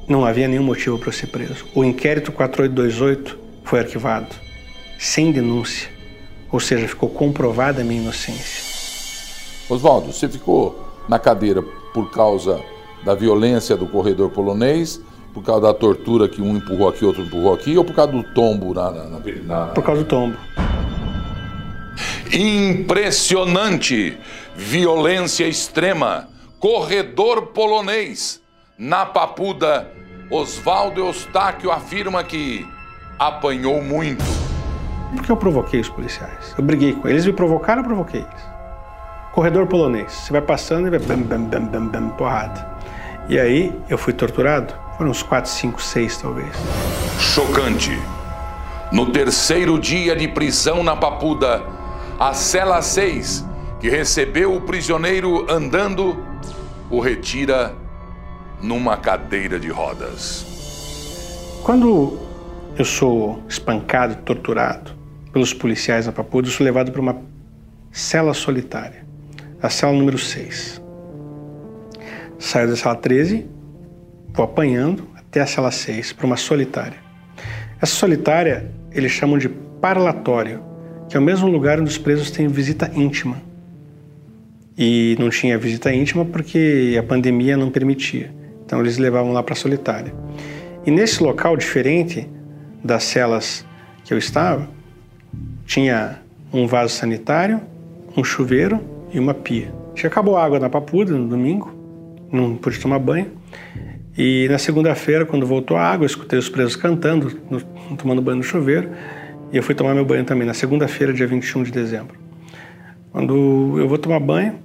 Não 0.07 0.23
havia 0.25 0.47
nenhum 0.47 0.63
motivo 0.63 0.99
para 0.99 1.09
eu 1.09 1.13
ser 1.13 1.27
preso. 1.27 1.65
O 1.73 1.83
inquérito 1.83 2.31
4828 2.31 3.37
foi 3.63 3.79
arquivado. 3.79 4.27
sem 4.97 5.31
denúncia. 5.31 5.89
Ou 6.51 6.59
seja, 6.59 6.87
ficou 6.87 7.09
comprovada 7.09 7.81
a 7.81 7.83
minha 7.83 8.01
inocência. 8.01 8.63
Oswaldo, 9.69 10.13
você 10.13 10.29
ficou 10.29 10.79
na 11.09 11.19
cadeira 11.19 11.61
por 11.93 12.11
causa 12.11 12.61
da 13.03 13.13
violência 13.13 13.75
do 13.75 13.87
corredor 13.87 14.29
polonês, 14.29 15.01
por 15.33 15.43
causa 15.43 15.61
da 15.63 15.73
tortura 15.73 16.29
que 16.29 16.41
um 16.41 16.55
empurrou 16.55 16.87
aqui, 16.87 17.03
outro 17.03 17.23
empurrou 17.23 17.53
aqui, 17.53 17.77
ou 17.77 17.83
por 17.83 17.93
causa 17.93 18.13
do 18.13 18.23
tombo 18.33 18.73
na. 18.73 18.89
na, 18.91 19.03
na, 19.03 19.19
na... 19.43 19.65
Por 19.67 19.83
causa 19.83 20.03
do 20.03 20.07
tombo. 20.07 20.37
Impressionante! 22.31 24.17
Violência 24.55 25.45
extrema. 25.45 26.29
Corredor 26.59 27.47
polonês. 27.47 28.41
Na 28.77 29.05
Papuda, 29.05 29.89
Oswaldo 30.29 30.99
Eustáquio 30.99 31.71
afirma 31.71 32.21
que 32.25 32.67
apanhou 33.17 33.81
muito. 33.81 34.25
Porque 35.15 35.31
eu 35.31 35.37
provoquei 35.37 35.79
os 35.79 35.87
policiais. 35.87 36.53
Eu 36.57 36.63
briguei 36.63 36.91
com 36.91 37.07
eles. 37.07 37.23
Eles 37.23 37.25
me 37.27 37.31
provocaram, 37.31 37.81
eu 37.81 37.85
provoquei 37.85 38.19
eles. 38.19 38.43
Corredor 39.31 39.65
polonês. 39.65 40.11
Você 40.11 40.33
vai 40.33 40.41
passando 40.41 40.87
e 40.87 40.89
vai 40.89 40.99
bam, 40.99 41.21
bam, 41.21 41.43
bam, 41.45 41.65
bam, 41.67 41.87
bam, 41.87 42.09
porrada. 42.09 42.69
E 43.29 43.39
aí 43.39 43.73
eu 43.87 43.97
fui 43.97 44.11
torturado. 44.11 44.73
Foram 44.97 45.11
uns 45.11 45.23
4, 45.23 45.49
5, 45.49 45.81
6 45.81 46.17
talvez. 46.17 46.53
Chocante. 47.17 47.97
No 48.91 49.09
terceiro 49.09 49.79
dia 49.79 50.17
de 50.17 50.27
prisão 50.27 50.83
na 50.83 50.97
Papuda, 50.97 51.63
a 52.19 52.33
cela 52.33 52.81
6, 52.81 53.45
que 53.79 53.87
recebeu 53.87 54.53
o 54.53 54.59
prisioneiro 54.59 55.49
andando, 55.49 56.21
o 56.89 56.99
retira 56.99 57.84
numa 58.65 58.97
cadeira 58.97 59.59
de 59.59 59.69
rodas. 59.69 60.45
Quando 61.63 62.19
eu 62.77 62.83
sou 62.83 63.43
espancado, 63.47 64.15
torturado 64.23 64.91
pelos 65.31 65.53
policiais 65.53 66.07
na 66.07 66.11
Papuda, 66.11 66.47
eu 66.47 66.51
sou 66.51 66.65
levado 66.65 66.91
para 66.91 67.01
uma 67.01 67.21
cela 67.91 68.33
solitária, 68.33 69.05
a 69.61 69.69
cela 69.69 69.93
número 69.93 70.17
6. 70.17 70.81
Saio 72.39 72.67
da 72.67 72.75
cela 72.75 72.95
13, 72.95 73.45
vou 74.33 74.45
apanhando 74.45 75.07
até 75.15 75.41
a 75.41 75.47
cela 75.47 75.71
6, 75.71 76.13
para 76.13 76.25
uma 76.25 76.37
solitária. 76.37 76.97
Essa 77.81 77.93
solitária 77.93 78.71
eles 78.91 79.11
chamam 79.11 79.37
de 79.37 79.47
parlatório 79.47 80.75
que 81.07 81.15
é 81.15 81.19
o 81.19 81.23
mesmo 81.23 81.47
lugar 81.47 81.79
onde 81.79 81.89
os 81.89 81.97
presos 81.97 82.31
têm 82.31 82.47
visita 82.47 82.91
íntima. 82.95 83.41
E 84.77 85.15
não 85.19 85.29
tinha 85.29 85.57
visita 85.57 85.93
íntima 85.93 86.25
porque 86.25 86.95
a 86.99 87.03
pandemia 87.03 87.55
não 87.55 87.69
permitia. 87.69 88.33
Então 88.65 88.79
eles 88.79 88.97
levavam 88.97 89.31
lá 89.31 89.43
para 89.43 89.53
a 89.53 89.57
solitária. 89.57 90.13
E 90.85 90.91
nesse 90.91 91.23
local 91.23 91.55
diferente 91.55 92.29
das 92.83 93.03
celas 93.03 93.65
que 94.03 94.13
eu 94.13 94.17
estava, 94.17 94.67
tinha 95.65 96.19
um 96.53 96.67
vaso 96.67 96.93
sanitário, 96.93 97.61
um 98.15 98.23
chuveiro 98.23 98.79
e 99.11 99.19
uma 99.19 99.33
pia. 99.33 99.73
Já 99.95 100.07
acabou 100.07 100.37
a 100.37 100.43
água 100.43 100.59
na 100.59 100.69
papuda 100.69 101.13
no 101.13 101.27
domingo, 101.27 101.73
não 102.31 102.55
pude 102.55 102.79
tomar 102.79 102.99
banho. 102.99 103.31
E 104.17 104.47
na 104.49 104.57
segunda-feira, 104.57 105.25
quando 105.25 105.45
voltou 105.45 105.75
a 105.75 105.81
água, 105.81 106.03
eu 106.03 106.07
escutei 106.07 106.39
os 106.39 106.47
presos 106.47 106.75
cantando, 106.75 107.39
no, 107.49 107.61
tomando 107.95 108.21
banho 108.21 108.37
no 108.37 108.43
chuveiro. 108.43 108.89
E 109.51 109.57
eu 109.57 109.63
fui 109.63 109.75
tomar 109.75 109.93
meu 109.93 110.05
banho 110.05 110.23
também 110.23 110.47
na 110.47 110.53
segunda-feira, 110.53 111.13
dia 111.13 111.27
21 111.27 111.63
de 111.63 111.71
dezembro. 111.71 112.17
Quando 113.11 113.77
eu 113.79 113.87
vou 113.87 113.97
tomar 113.97 114.19
banho, 114.19 114.55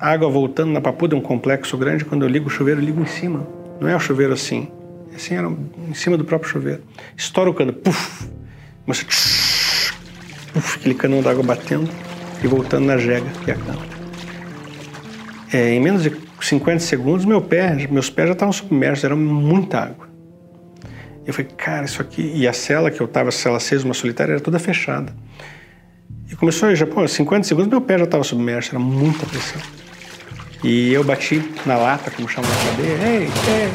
água 0.00 0.30
voltando 0.30 0.72
na 0.72 0.80
papuda, 0.80 1.14
um 1.14 1.20
complexo 1.20 1.76
grande, 1.76 2.06
quando 2.06 2.24
eu 2.24 2.28
ligo 2.28 2.46
o 2.46 2.50
chuveiro, 2.50 2.80
eu 2.80 2.84
ligo 2.84 3.02
em 3.02 3.06
cima. 3.06 3.46
Não 3.78 3.86
é 3.86 3.94
o 3.94 4.00
chuveiro 4.00 4.32
assim. 4.32 4.68
Assim 5.14 5.34
era 5.34 5.46
em 5.46 5.92
cima 5.92 6.16
do 6.16 6.24
próprio 6.24 6.50
chuveiro. 6.50 6.82
Estoura 7.16 7.50
o 7.50 7.54
cano, 7.54 7.72
puf! 7.72 8.26
Começa 8.84 9.04
puf, 10.54 10.78
aquele 10.78 10.94
canão 10.94 11.20
d'água 11.20 11.42
batendo 11.42 11.90
e 12.42 12.46
voltando 12.46 12.86
na 12.86 12.96
jega, 12.96 13.26
que 13.44 13.50
é 13.50 13.54
a 13.54 13.56
cama. 13.58 13.82
É, 15.52 15.74
em 15.74 15.80
menos 15.80 16.02
de 16.02 16.16
50 16.40 16.78
segundos, 16.78 17.26
meu 17.26 17.42
pé, 17.42 17.86
meus 17.90 18.08
pés 18.08 18.28
já 18.28 18.32
estavam 18.32 18.52
submersos, 18.52 19.04
era 19.04 19.14
muita 19.14 19.80
água. 19.80 20.08
Eu 21.26 21.34
falei, 21.34 21.50
cara, 21.56 21.84
isso 21.84 22.00
aqui. 22.00 22.32
E 22.34 22.48
a 22.48 22.52
cela 22.52 22.90
que 22.90 23.00
eu 23.00 23.04
estava, 23.04 23.30
cela 23.30 23.60
6, 23.60 23.84
uma 23.84 23.94
solitária, 23.94 24.32
era 24.32 24.40
toda 24.40 24.58
fechada. 24.58 25.14
E 26.30 26.34
começou 26.36 26.68
a 26.68 26.74
já, 26.74 26.86
pô, 26.86 27.06
50 27.06 27.46
segundos, 27.46 27.68
meu 27.68 27.80
pé 27.80 27.98
já 27.98 28.04
estava 28.04 28.24
submerso, 28.24 28.70
era 28.70 28.78
muita 28.78 29.26
pressão. 29.26 29.60
E 30.62 30.92
eu 30.92 31.02
bati 31.02 31.42
na 31.64 31.76
lata, 31.76 32.10
como 32.10 32.28
chama 32.28 32.46
na 32.48 32.70
cadeia, 32.70 33.08
ei, 33.08 33.22
ei. 33.22 33.70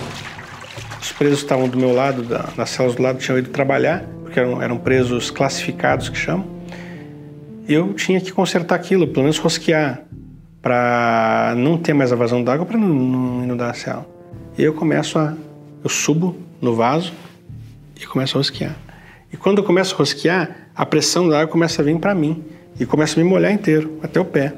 Os 1.01 1.12
presos 1.12 1.39
estavam 1.39 1.68
do 1.68 1.77
meu 1.77 1.94
lado, 1.94 2.24
da, 2.24 2.50
nas 2.56 2.70
celas 2.70 2.96
do 2.96 3.01
lado, 3.01 3.20
tinham 3.20 3.38
ido 3.38 3.50
trabalhar, 3.50 4.04
porque 4.24 4.39
eram, 4.39 4.62
eram 4.62 4.77
presos 4.77 5.32
classificados 5.32 6.10
que 6.10 6.18
chamam. 6.18 6.46
Eu 7.68 7.94
tinha 7.94 8.22
que 8.22 8.32
consertar 8.32 8.75
aquilo, 8.75 9.08
pelo 9.08 9.24
menos 9.24 9.38
rosquear, 9.38 10.01
para 10.62 11.54
não 11.58 11.77
ter 11.77 11.94
mais 11.94 12.12
a 12.12 12.15
vazão 12.15 12.44
d'água, 12.44 12.65
para 12.65 12.77
não, 12.77 12.88
não 12.88 13.44
inundar 13.44 13.72
a 13.72 13.74
cela. 13.74 14.08
E 14.58 14.63
eu 14.63 14.74
começo 14.74 15.18
a. 15.18 15.34
Eu 15.84 15.89
subo 15.89 16.36
no 16.62 16.75
vaso, 16.75 17.13
e 18.00 18.06
começo 18.06 18.38
a 18.38 18.39
rosquear. 18.39 18.75
E 19.32 19.38
quando 19.38 19.60
eu 19.60 19.63
começo 19.63 19.94
a 19.96 19.98
rosquear, 19.98 20.70
a 20.75 20.86
pressão 20.86 21.27
da 21.27 21.39
água 21.39 21.51
começa 21.51 21.82
a 21.82 21.86
vir 21.86 21.98
para 21.98 22.13
mim 22.13 22.44
e 22.80 22.86
começa 22.86 23.20
a 23.20 23.24
me 23.24 23.30
molhar 23.30 23.51
inteiro, 23.51 24.00
até 24.04 24.20
o 24.20 24.25
pé. 24.25 24.54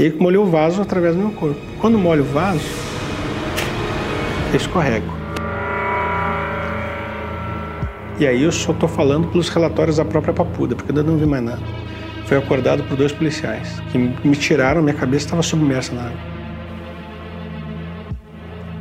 E 0.00 0.04
aí 0.04 0.16
molhou 0.18 0.46
o 0.46 0.50
vaso 0.50 0.80
através 0.80 1.14
do 1.14 1.20
meu 1.20 1.30
corpo. 1.32 1.60
Quando 1.78 1.98
molho 1.98 2.22
o 2.22 2.26
vaso, 2.26 2.64
eu 4.50 4.56
escorrego. 4.56 5.12
E 8.18 8.26
aí 8.26 8.42
eu 8.42 8.50
só 8.50 8.72
estou 8.72 8.88
falando 8.88 9.28
pelos 9.28 9.50
relatórios 9.50 9.98
da 9.98 10.04
própria 10.06 10.32
papuda, 10.32 10.74
porque 10.74 10.90
eu 10.90 11.04
não 11.04 11.18
vi 11.18 11.26
mais 11.26 11.44
nada. 11.44 11.60
Foi 12.24 12.38
acordado 12.38 12.82
por 12.84 12.96
dois 12.96 13.12
policiais 13.12 13.78
que 13.92 13.98
me 13.98 14.34
tiraram, 14.34 14.80
minha 14.80 14.96
cabeça 14.96 15.26
estava 15.26 15.42
submersa 15.42 15.92
na 15.94 16.04
água. 16.06 16.18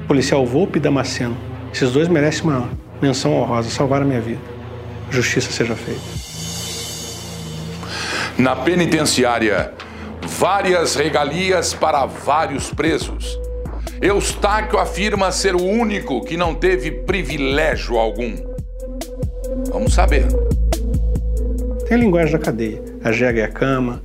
O 0.03 0.07
policial 0.07 0.45
Volpe 0.45 0.77
e 0.77 0.81
Damasceno. 0.81 1.35
Esses 1.73 1.91
dois 1.91 2.07
merecem 2.07 2.45
uma 2.45 2.69
menção 3.01 3.33
honrosa, 3.33 3.69
salvar 3.69 4.01
a 4.01 4.05
minha 4.05 4.21
vida. 4.21 4.39
Justiça 5.11 5.51
seja 5.51 5.75
feita. 5.75 5.99
Na 8.37 8.55
penitenciária, 8.55 9.73
várias 10.39 10.95
regalias 10.95 11.73
para 11.73 12.05
vários 12.05 12.71
presos. 12.73 13.37
Eustáquio 14.01 14.79
afirma 14.79 15.33
ser 15.33 15.53
o 15.53 15.61
único 15.61 16.23
que 16.23 16.37
não 16.37 16.55
teve 16.55 16.91
privilégio 16.91 17.97
algum. 17.97 18.37
Vamos 19.69 19.93
saber. 19.93 20.27
Tem 21.85 21.97
a 21.97 21.99
linguagem 21.99 22.31
da 22.31 22.39
cadeia. 22.39 22.81
A 23.03 23.11
jega 23.11 23.41
é 23.41 23.43
a 23.43 23.49
cama, 23.49 24.01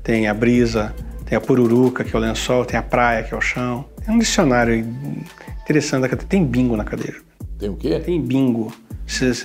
tem 0.00 0.28
a 0.28 0.32
brisa, 0.32 0.94
tem 1.26 1.36
a 1.36 1.40
pururuca, 1.40 2.04
que 2.04 2.14
é 2.14 2.18
o 2.20 2.22
lençol, 2.22 2.64
tem 2.64 2.78
a 2.78 2.82
praia, 2.82 3.24
que 3.24 3.34
é 3.34 3.36
o 3.36 3.40
chão. 3.40 3.84
É 4.06 4.12
um 4.12 4.18
dicionário 4.20 4.76
interessante 5.64 6.02
da 6.02 6.08
cadeia. 6.08 6.28
Tem 6.28 6.44
bingo 6.44 6.76
na 6.76 6.84
cadeia. 6.84 7.16
Tem 7.58 7.68
o 7.68 7.74
quê? 7.74 7.98
Tem 7.98 8.20
bingo. 8.22 8.72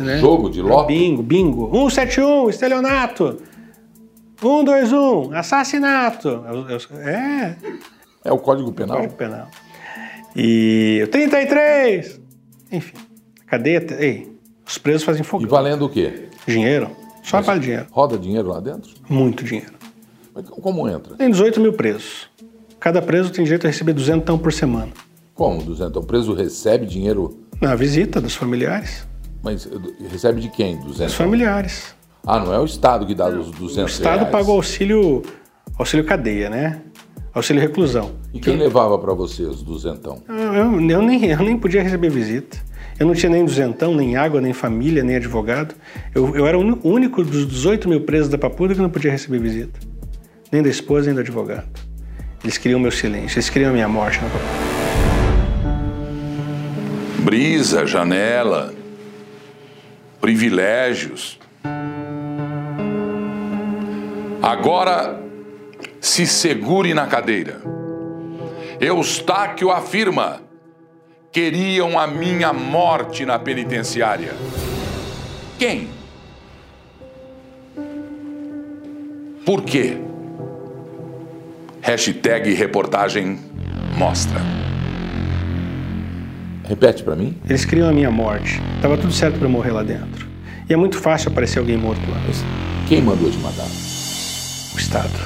né? 0.03 0.19
Jogo 0.19 0.47
de 0.51 0.61
lote? 0.61 0.93
Bingo, 0.93 1.23
bingo. 1.23 1.71
171, 1.71 2.51
estelionato. 2.51 3.48
121, 4.41 5.33
assassinato. 5.33 6.43
É. 7.03 7.55
É 8.23 8.31
o 8.31 8.37
Código 8.37 8.71
Penal? 8.71 8.97
Código 8.97 9.15
Penal. 9.15 9.47
E 10.35 11.01
o 11.03 11.07
33. 11.07 12.19
Enfim, 12.71 12.93
cadeia. 13.47 13.85
Ei, 13.99 14.31
os 14.65 14.77
presos 14.77 15.03
fazem 15.03 15.23
fogo. 15.23 15.43
E 15.43 15.47
valendo 15.47 15.85
o 15.85 15.89
quê? 15.89 16.29
Dinheiro. 16.47 16.89
Só 17.23 17.37
Mas 17.37 17.45
vale 17.45 17.59
dinheiro. 17.59 17.87
Roda 17.91 18.17
dinheiro 18.17 18.47
lá 18.47 18.59
dentro? 18.59 18.91
Muito 19.09 19.43
dinheiro. 19.43 19.73
Mas 20.33 20.47
como 20.49 20.87
entra? 20.87 21.15
Tem 21.15 21.29
18 21.29 21.59
mil 21.59 21.73
presos. 21.73 22.29
Cada 22.79 23.01
preso 23.01 23.29
tem 23.31 23.43
direito 23.43 23.67
a 23.67 23.69
receber 23.69 23.93
200 23.93 24.39
por 24.39 24.53
semana. 24.53 24.91
Como 25.33 25.61
200? 25.61 26.01
O 26.01 26.05
preso 26.05 26.33
recebe 26.33 26.85
dinheiro 26.85 27.37
na 27.61 27.75
visita 27.75 28.21
dos 28.21 28.35
familiares. 28.35 29.07
Mas 29.43 29.69
recebe 30.09 30.41
de 30.41 30.49
quem? 30.49 30.77
200? 30.77 31.05
Dos 31.05 31.13
familiares. 31.13 31.95
Ah, 32.31 32.39
não 32.39 32.53
é 32.53 32.59
o 32.59 32.65
Estado 32.65 33.05
que 33.05 33.15
dá 33.15 33.27
os 33.27 33.51
200 33.51 33.77
O 33.77 33.85
Estado 33.87 34.17
reais. 34.19 34.31
paga 34.31 34.49
o 34.49 34.51
auxílio, 34.53 35.23
auxílio 35.77 36.05
cadeia, 36.05 36.49
né? 36.49 36.81
Auxílio 37.33 37.61
reclusão. 37.61 38.11
E 38.33 38.39
quem 38.39 38.55
levava 38.55 38.97
para 38.99 39.13
você 39.13 39.43
os 39.43 39.63
duzentão? 39.63 40.21
Eu, 40.27 40.35
eu, 40.35 40.89
eu, 40.89 41.01
nem, 41.01 41.25
eu 41.25 41.39
nem 41.39 41.57
podia 41.57 41.81
receber 41.81 42.09
visita. 42.09 42.57
Eu 42.99 43.07
não 43.07 43.13
tinha 43.13 43.31
nem 43.31 43.43
duzentão, 43.45 43.95
nem 43.95 44.15
água, 44.15 44.41
nem 44.41 44.53
família, 44.53 45.03
nem 45.03 45.15
advogado. 45.15 45.73
Eu, 46.13 46.35
eu 46.35 46.45
era 46.45 46.57
o 46.57 46.87
único 46.87 47.23
dos 47.23 47.47
18 47.47 47.87
mil 47.87 48.01
presos 48.01 48.29
da 48.29 48.37
Papuda 48.37 48.75
que 48.75 48.81
não 48.81 48.89
podia 48.89 49.11
receber 49.11 49.39
visita. 49.39 49.79
Nem 50.51 50.61
da 50.61 50.69
esposa, 50.69 51.07
nem 51.07 51.15
do 51.15 51.21
advogado. 51.21 51.67
Eles 52.43 52.57
queriam 52.57 52.79
meu 52.79 52.91
silêncio, 52.91 53.37
eles 53.37 53.49
queriam 53.49 53.71
a 53.71 53.73
minha 53.73 53.87
morte 53.87 54.19
na 54.21 54.29
Papuda 54.29 54.79
brisa, 57.19 57.85
janela, 57.85 58.73
privilégios. 60.19 61.37
Agora 64.41 65.21
se 65.99 66.25
segure 66.25 66.93
na 66.93 67.07
cadeira. 67.07 67.61
Eustáquio 68.79 69.69
afirma: 69.69 70.41
queriam 71.31 71.99
a 71.99 72.07
minha 72.07 72.53
morte 72.53 73.25
na 73.25 73.37
penitenciária. 73.37 74.33
Quem? 75.57 75.89
Por 79.45 79.63
quê? 79.63 79.97
Hashtag 81.81 82.53
reportagem 82.53 83.39
mostra. 83.97 84.39
Repete 86.65 87.03
para 87.03 87.15
mim. 87.15 87.35
Eles 87.49 87.65
criam 87.65 87.89
a 87.89 87.91
minha 87.91 88.11
morte. 88.11 88.61
Tava 88.81 88.95
tudo 88.95 89.11
certo 89.11 89.37
para 89.37 89.47
eu 89.47 89.51
morrer 89.51 89.71
lá 89.71 89.81
dentro. 89.81 90.27
E 90.69 90.73
é 90.73 90.77
muito 90.77 90.97
fácil 90.97 91.31
aparecer 91.31 91.57
alguém 91.57 91.77
morto 91.77 92.01
lá. 92.09 92.17
Quem 92.87 93.01
mandou 93.01 93.29
te 93.31 93.37
matar? 93.39 93.88
O 94.89 94.91
Estado. 94.91 95.19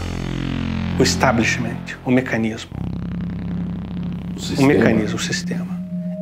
O 0.99 1.03
establishment. 1.03 1.77
O 2.05 2.11
mecanismo. 2.11 2.69
O 4.33 4.37
O 4.37 4.41
sistema? 4.41 4.67
mecanismo, 4.67 5.15
o 5.15 5.19
sistema. 5.19 5.79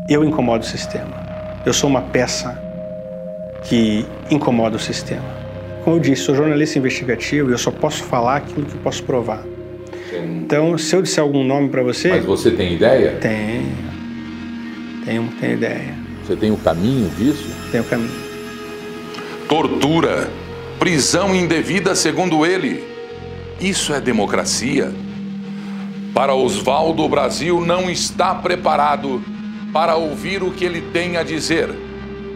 Eu 0.08 0.24
incomodo 0.24 0.64
o 0.64 0.68
sistema. 0.68 1.12
Eu 1.66 1.74
sou 1.74 1.90
uma 1.90 2.02
peça 2.04 2.56
que 3.64 4.06
incomoda 4.30 4.76
o 4.76 4.80
sistema. 4.80 5.26
Como 5.84 5.96
eu 5.96 6.00
disse, 6.00 6.22
sou 6.22 6.36
jornalista 6.36 6.78
investigativo 6.78 7.50
e 7.50 7.54
eu 7.54 7.58
só 7.58 7.72
posso 7.72 8.04
falar 8.04 8.36
aquilo 8.38 8.64
que 8.64 8.76
eu 8.76 8.82
posso 8.82 9.02
provar. 9.04 9.42
Então, 10.14 10.78
se 10.78 10.96
eu 10.96 11.02
disser 11.02 11.24
algum 11.24 11.44
nome 11.44 11.70
para 11.70 11.82
você, 11.82 12.10
Mas 12.10 12.24
você 12.26 12.52
tem 12.52 12.76
ideia? 12.76 13.18
tenho. 13.20 13.72
Tenho, 15.04 15.28
tenho 15.40 15.54
ideia. 15.54 15.96
Você 16.24 16.36
tem 16.36 16.52
o 16.52 16.58
caminho 16.58 17.10
disso? 17.18 17.50
Tenho 17.72 17.84
caminho. 17.86 18.12
Tortura, 19.50 20.30
prisão 20.78 21.34
indevida, 21.34 21.96
segundo 21.96 22.46
ele. 22.46 22.91
Isso 23.62 23.94
é 23.94 24.02
democracia? 24.02 24.92
Para 26.16 26.34
Oswaldo, 26.34 27.04
o 27.04 27.10
Brasil 27.10 27.64
não 27.64 27.92
está 27.92 28.34
preparado 28.34 29.24
para 29.72 29.96
ouvir 29.96 30.42
o 30.42 30.50
que 30.50 30.66
ele 30.66 30.82
tem 30.92 31.16
a 31.16 31.22
dizer. 31.22 31.70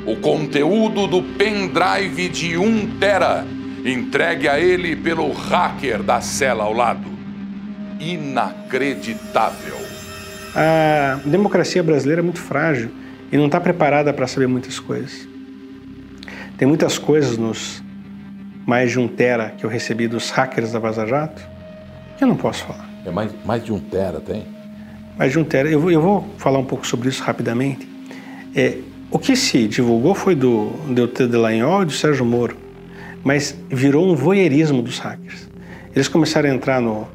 O 0.06 0.18
conteúdo 0.18 1.08
do 1.08 1.24
pendrive 1.24 2.30
de 2.30 2.56
1 2.60 3.00
tera 3.00 3.44
entregue 3.84 4.48
a 4.48 4.60
ele 4.60 4.96
pelo 4.96 5.32
hacker 5.32 6.04
da 6.04 6.22
cela 6.22 6.64
ao 6.64 6.74
lado. 6.74 7.10
Inacreditável. 8.00 9.78
A 10.56 11.20
democracia 11.26 11.82
brasileira 11.82 12.22
é 12.22 12.24
muito 12.24 12.40
frágil 12.40 12.92
e 13.32 13.36
não 13.36 13.48
está 13.48 13.60
preparada 13.60 14.14
para 14.14 14.28
saber 14.28 14.48
muitas 14.48 14.80
coisas. 14.80 15.28
Tem 16.56 16.68
muitas 16.68 17.00
coisas 17.00 17.36
nos 17.36 17.84
mais 18.66 18.92
de 18.92 19.00
um 19.00 19.08
tera 19.08 19.52
que 19.58 19.66
eu 19.66 19.70
recebi 19.70 20.08
dos 20.08 20.30
hackers 20.32 20.72
da 20.72 20.80
Vaza 20.80 21.06
Jato 21.06 21.56
eu 22.20 22.28
não 22.28 22.36
posso 22.36 22.64
falar. 22.64 22.90
É 23.06 23.12
mais, 23.12 23.32
mais 23.44 23.64
de 23.64 23.74
um 23.74 23.80
tera, 23.80 24.20
tem? 24.20 24.46
Mais 25.18 25.32
de 25.32 25.40
um 25.40 25.44
tera. 25.44 25.70
Eu 25.70 25.80
vou, 25.80 25.92
eu 25.92 26.02
vou 26.02 26.26
falar 26.38 26.60
um 26.60 26.66
pouco 26.66 26.88
sobre 26.88 27.10
isso 27.10 27.22
rapidamente. 27.24 27.88
É, 28.56 28.78
o 29.12 29.20
que 29.20 29.36
se 29.36 29.68
divulgou 29.68 30.16
foi 30.16 30.34
do 30.34 30.72
Deltan 30.90 31.28
Delagnol 31.28 31.84
e 31.84 31.86
do 31.86 31.92
Sérgio 31.92 32.26
Moro, 32.26 32.56
mas 33.24 33.56
virou 33.70 34.10
um 34.10 34.16
voyeurismo 34.16 34.82
dos 34.82 34.98
hackers. 35.00 35.50
Eles 35.94 36.08
começaram 36.08 36.50
a 36.50 36.54
entrar 36.54 36.82
no, 36.82 37.08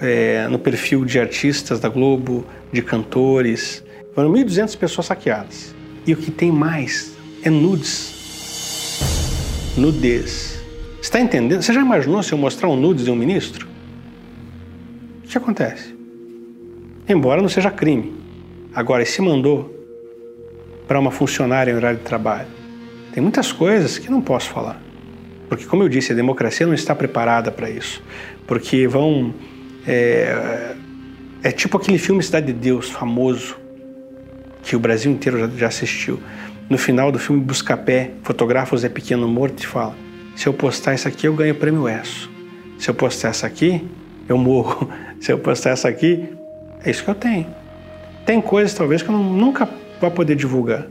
é, 0.00 0.48
no 0.48 0.58
perfil 0.58 1.04
de 1.04 1.18
artistas 1.20 1.80
da 1.80 1.88
Globo, 1.88 2.44
de 2.72 2.82
cantores. 2.82 3.82
Foram 4.14 4.32
1.200 4.32 4.76
pessoas 4.76 5.06
saqueadas. 5.06 5.74
E 6.06 6.12
o 6.12 6.16
que 6.16 6.30
tem 6.30 6.50
mais 6.50 7.16
é 7.42 7.50
nudes. 7.50 8.14
Nudez. 9.76 10.55
Está 11.06 11.20
entendendo? 11.20 11.62
Você 11.62 11.72
já 11.72 11.80
imaginou 11.80 12.20
se 12.20 12.32
eu 12.32 12.38
mostrar 12.38 12.68
um 12.68 12.74
nudes 12.74 13.04
de 13.04 13.12
um 13.12 13.14
ministro? 13.14 13.68
O 15.24 15.28
que 15.28 15.38
acontece? 15.38 15.94
Embora 17.08 17.40
não 17.40 17.48
seja 17.48 17.70
crime. 17.70 18.12
Agora, 18.74 19.04
se 19.06 19.22
mandou 19.22 19.72
para 20.88 20.98
uma 20.98 21.12
funcionária 21.12 21.70
em 21.70 21.76
horário 21.76 21.98
de 21.98 22.04
trabalho? 22.04 22.48
Tem 23.12 23.22
muitas 23.22 23.52
coisas 23.52 23.98
que 23.98 24.10
não 24.10 24.20
posso 24.20 24.50
falar. 24.50 24.82
Porque, 25.48 25.64
como 25.64 25.84
eu 25.84 25.88
disse, 25.88 26.10
a 26.10 26.14
democracia 26.16 26.66
não 26.66 26.74
está 26.74 26.92
preparada 26.92 27.52
para 27.52 27.70
isso. 27.70 28.02
Porque 28.44 28.88
vão. 28.88 29.32
É, 29.86 30.74
é, 31.40 31.52
tipo 31.52 31.76
aquele 31.76 31.98
filme 31.98 32.20
Cidade 32.20 32.46
de 32.46 32.52
Deus, 32.52 32.90
famoso, 32.90 33.56
que 34.60 34.74
o 34.74 34.80
Brasil 34.80 35.12
inteiro 35.12 35.38
já, 35.38 35.48
já 35.56 35.68
assistiu. 35.68 36.18
No 36.68 36.76
final 36.76 37.12
do 37.12 37.18
filme 37.20 37.40
Buscapé, 37.40 38.10
fotografa 38.24 38.74
o 38.74 38.78
Zé 38.78 38.88
Pequeno 38.88 39.28
morto 39.28 39.62
e 39.62 39.66
fala: 39.68 40.05
Se 40.36 40.46
eu 40.46 40.52
postar 40.52 40.94
isso 40.94 41.08
aqui, 41.08 41.26
eu 41.26 41.34
ganho 41.34 41.54
o 41.54 41.56
prêmio 41.56 41.88
ESSO. 41.88 42.30
Se 42.78 42.90
eu 42.90 42.94
postar 42.94 43.28
essa 43.28 43.46
aqui, 43.46 43.82
eu 44.28 44.36
morro. 44.36 44.88
Se 45.18 45.32
eu 45.32 45.38
postar 45.38 45.70
essa 45.70 45.88
aqui, 45.88 46.28
é 46.84 46.90
isso 46.90 47.02
que 47.02 47.08
eu 47.08 47.14
tenho. 47.14 47.46
Tem 48.26 48.38
coisas, 48.40 48.74
talvez, 48.74 49.02
que 49.02 49.08
eu 49.08 49.16
nunca 49.16 49.66
vou 49.98 50.10
poder 50.10 50.36
divulgar. 50.36 50.86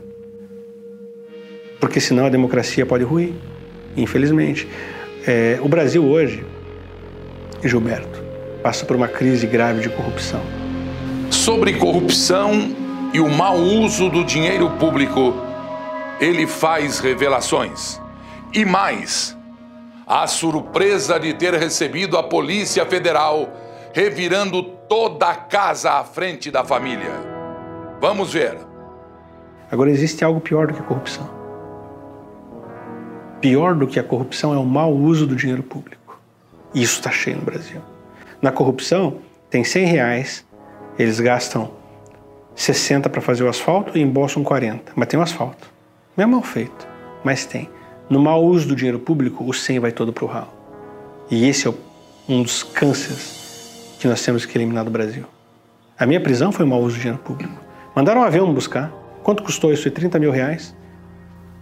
Porque 1.78 2.00
senão 2.00 2.26
a 2.26 2.28
democracia 2.28 2.84
pode 2.84 3.04
ruir, 3.04 3.32
infelizmente. 3.96 4.66
É, 5.24 5.60
o 5.62 5.68
Brasil 5.68 6.04
hoje, 6.04 6.44
Gilberto, 7.62 8.20
passa 8.62 8.84
por 8.84 8.96
uma 8.96 9.06
crise 9.06 9.46
grave 9.46 9.80
de 9.80 9.88
corrupção. 9.90 10.42
Sobre 11.30 11.74
corrupção 11.74 12.74
e 13.12 13.20
o 13.20 13.28
mau 13.28 13.56
uso 13.56 14.08
do 14.08 14.24
dinheiro 14.24 14.70
público, 14.70 15.34
ele 16.20 16.46
faz 16.48 16.98
revelações. 16.98 18.00
E 18.52 18.64
mais, 18.64 19.35
a 20.06 20.26
surpresa 20.28 21.18
de 21.18 21.34
ter 21.34 21.52
recebido 21.54 22.16
a 22.16 22.22
Polícia 22.22 22.86
Federal 22.86 23.48
revirando 23.92 24.62
toda 24.62 25.26
a 25.26 25.34
casa 25.34 25.92
à 25.92 26.04
frente 26.04 26.50
da 26.50 26.62
família. 26.62 27.10
Vamos 28.00 28.32
ver. 28.32 28.56
Agora, 29.70 29.90
existe 29.90 30.24
algo 30.24 30.40
pior 30.40 30.68
do 30.68 30.74
que 30.74 30.80
a 30.80 30.84
corrupção. 30.84 31.28
Pior 33.40 33.74
do 33.74 33.86
que 33.86 33.98
a 33.98 34.04
corrupção 34.04 34.54
é 34.54 34.58
o 34.58 34.64
mau 34.64 34.92
uso 34.92 35.26
do 35.26 35.34
dinheiro 35.34 35.62
público. 35.62 36.20
Isso 36.72 36.98
está 36.98 37.10
cheio 37.10 37.38
no 37.38 37.42
Brasil. 37.42 37.80
Na 38.40 38.52
corrupção, 38.52 39.18
tem 39.50 39.64
100 39.64 39.86
reais, 39.86 40.46
eles 40.98 41.18
gastam 41.18 41.70
60 42.54 43.08
para 43.08 43.20
fazer 43.20 43.44
o 43.44 43.48
asfalto 43.48 43.96
e 43.96 44.02
embolsam 44.02 44.44
40. 44.44 44.92
Mas 44.94 45.08
tem 45.08 45.18
o 45.18 45.22
asfalto. 45.22 45.68
Não 46.16 46.22
é 46.22 46.26
mal 46.26 46.42
feito, 46.42 46.86
mas 47.24 47.44
tem. 47.44 47.68
No 48.08 48.20
mau 48.20 48.44
uso 48.44 48.68
do 48.68 48.76
dinheiro 48.76 48.98
público, 48.98 49.44
o 49.44 49.52
100 49.52 49.80
vai 49.80 49.92
todo 49.92 50.12
para 50.12 50.24
o 50.24 50.28
ralo. 50.28 50.48
E 51.30 51.48
esse 51.48 51.66
é 51.66 51.74
um 52.28 52.42
dos 52.42 52.62
cânceres 52.62 53.96
que 53.98 54.06
nós 54.06 54.22
temos 54.24 54.44
que 54.46 54.56
eliminar 54.56 54.84
do 54.84 54.90
Brasil. 54.90 55.24
A 55.98 56.06
minha 56.06 56.20
prisão 56.20 56.52
foi 56.52 56.64
o 56.64 56.68
mau 56.68 56.80
uso 56.80 56.96
do 56.96 57.00
dinheiro 57.00 57.18
público. 57.22 57.54
Mandaram 57.94 58.20
um 58.20 58.24
avião 58.24 58.46
me 58.46 58.54
buscar. 58.54 58.92
Quanto 59.22 59.42
custou 59.42 59.72
isso? 59.72 59.90
30 59.90 60.18
mil 60.18 60.30
reais? 60.30 60.74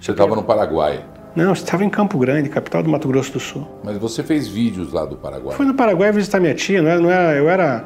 Você 0.00 0.11
estava 0.11 0.35
no 0.37 0.42
Paraguai, 0.42 1.02
Não, 1.35 1.44
eu 1.46 1.52
estava 1.52 1.83
em 1.85 1.88
Campo 1.90 2.16
Grande, 2.18 2.48
capital 2.48 2.83
do 2.83 2.88
Mato 2.90 3.09
Grosso 3.09 3.33
do 3.33 3.40
Sul. 3.40 3.66
mas 3.83 3.96
você 3.98 4.22
fez 4.22 4.46
vídeos 4.46 4.92
lá 4.92 5.04
do 5.04 5.16
Paraguai. 5.16 5.57
Fui 5.57 5.64
no 5.66 5.74
Paraguai 5.74 6.12
visitar 6.12 6.38
minha 6.40 6.54
tia, 6.54 6.80
não 6.83 6.88
era, 6.90 7.00
não 7.00 7.11
era- 7.11 7.35
eu 7.37 7.48
era 7.48 7.85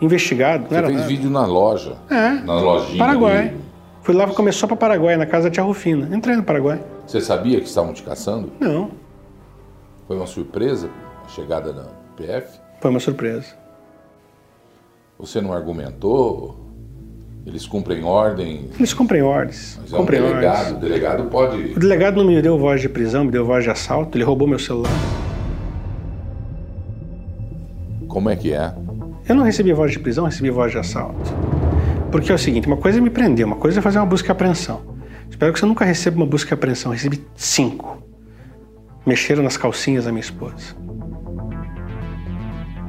investigado, 0.00 0.62
não 0.62 0.68
Você 0.70 0.74
era 0.76 0.86
fez 0.86 0.98
nada. 1.00 1.08
vídeo 1.08 1.28
na 1.30 1.44
loja. 1.44 1.96
É, 2.08 2.30
Na 2.44 2.54
lojinha. 2.60 2.98
Paraguai. 2.98 3.38
ali. 3.48 3.56
Fui 4.02 4.14
lá, 4.14 4.26
começou 4.28 4.66
para 4.68 4.76
Paraguai, 4.76 5.16
na 5.16 5.26
casa 5.26 5.48
da 5.48 5.50
tia 5.54 5.62
Rufina. 5.64 6.08
Entrei 6.16 6.36
no 6.36 6.42
Paraguai. 6.44 6.80
Você 7.06 7.20
sabia 7.20 7.60
que 7.60 7.66
estavam 7.66 7.92
te 7.92 8.02
caçando? 8.02 8.50
Não, 8.60 8.90
Foi 10.06 10.16
uma 10.16 10.26
surpresa 10.26 10.88
a 11.24 11.28
chegada 11.28 11.72
da 11.72 11.84
PF? 12.16 12.60
foi 12.80 12.90
uma 12.90 13.00
surpresa. 13.00 13.54
Você 15.18 15.40
não 15.40 15.52
argumentou? 15.52 16.56
Eles 17.46 17.64
cumprem 17.66 18.02
ordem, 18.04 18.68
Eles 18.76 18.92
cumprem 18.92 19.22
ordens. 19.22 19.78
mas 19.80 19.92
é 19.92 19.94
um 19.94 19.98
cumprem 20.00 20.20
delegado. 20.20 20.56
ordens. 20.58 20.76
O 20.76 20.80
delegado 20.80 21.24
pode. 21.30 21.56
O 21.72 21.78
delegado 21.78 22.16
não 22.16 22.24
me 22.24 22.42
deu 22.42 22.58
voz 22.58 22.80
de 22.80 22.88
prisão, 22.88 23.24
me 23.24 23.30
deu 23.30 23.44
voz 23.46 23.62
de 23.64 23.70
assalto, 23.70 24.16
ele 24.18 24.24
roubou 24.24 24.48
meu 24.48 24.58
celular. 24.58 24.90
Como 28.08 28.28
é 28.30 28.36
que 28.36 28.52
é? 28.52 28.74
Eu 29.28 29.34
não 29.34 29.44
recebi 29.44 29.72
voz 29.72 29.92
de 29.92 29.98
prisão, 30.00 30.24
recebi 30.24 30.50
voz 30.50 30.72
de 30.72 30.78
assalto. 30.78 31.32
Porque 32.10 32.30
é 32.32 32.34
o 32.34 32.38
seguinte, 32.38 32.66
uma 32.66 32.76
coisa 32.76 32.98
é 32.98 33.00
me 33.00 33.10
prender, 33.10 33.44
uma 33.46 33.56
coisa 33.56 33.78
é 33.78 33.82
fazer 33.82 33.98
uma 33.98 34.06
busca 34.06 34.28
e 34.28 34.32
apreensão. 34.32 34.95
Espero 35.30 35.52
que 35.52 35.58
você 35.60 35.66
nunca 35.66 35.84
receba 35.84 36.16
uma 36.16 36.26
busca 36.26 36.52
e 36.52 36.54
apreensão. 36.54 36.92
Recebi 36.92 37.24
cinco. 37.34 38.02
Mexeram 39.04 39.42
nas 39.42 39.56
calcinhas 39.56 40.04
da 40.04 40.10
minha 40.12 40.20
esposa. 40.22 40.74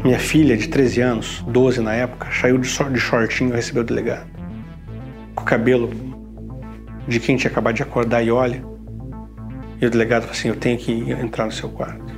Minha 0.03 0.19
filha, 0.19 0.55
de 0.55 0.67
13 0.67 1.01
anos, 1.01 1.43
12 1.47 1.81
na 1.81 1.93
época, 1.93 2.27
saiu 2.31 2.57
de 2.57 2.67
short- 2.67 2.93
de 2.93 2.99
shortinho 2.99 3.49
e 3.51 3.55
recebeu 3.55 3.83
o 3.83 3.85
delegado. 3.85 4.27
Com 5.35 5.41
o 5.43 5.45
cabelo 5.45 5.89
de 7.07 7.19
quem 7.19 7.35
tinha 7.35 7.51
acabado 7.51 7.75
de 7.75 7.83
acordar 7.83 8.23
e 8.23 8.31
olha. 8.31 8.63
E 9.81 9.85
o 9.85 9.89
delegado 9.89 10.21
falou 10.23 10.35
assim, 10.35 10.47
eu 10.49 10.55
tenho 10.55 10.77
que 10.77 10.91
entrar 11.11 11.45
no 11.45 11.51
seu 11.51 11.69
quarto. 11.69 12.15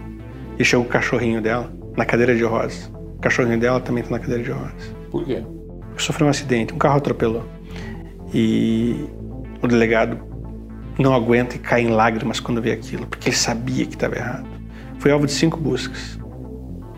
E 0.58 0.64
chegou 0.64 0.86
o 0.86 0.90
cachorrinho 0.90 1.42
dela, 1.42 1.72
na 1.98 2.06
cadeira 2.06 2.36
de 2.36 2.44
rodas. 2.44 2.92
O 3.18 3.20
cachorrinho 3.22 3.60
dela 3.60 3.80
também 3.80 4.04
está 4.04 4.16
na 4.16 4.20
cadeira 4.22 4.44
de 4.44 4.52
rodas. 4.52 4.96
Por 5.10 5.26
quê? 5.26 5.44
Sofreu 5.98 6.28
um 6.28 6.30
acidente, 6.30 6.74
um 6.74 6.78
carro 6.78 6.98
atropelou. 6.98 7.46
E 8.34 9.06
o 9.62 9.68
delegado 9.68 10.18
não 10.98 11.14
aguenta 11.14 11.56
e 11.56 11.60
cai 11.60 11.82
em 11.82 11.90
lágrimas 11.90 12.40
quando 12.40 12.62
vê 12.62 12.72
aquilo, 12.72 13.08
porque 13.08 13.30
ele 13.30 13.36
sabia 13.36 13.86
que 13.86 13.96
estava 13.96 14.16
errado. 14.16 14.48
Foi 14.98 15.12
alvo 15.12 15.26
de 15.26 15.32
cinco 15.32 15.58
buscas. 15.58 16.20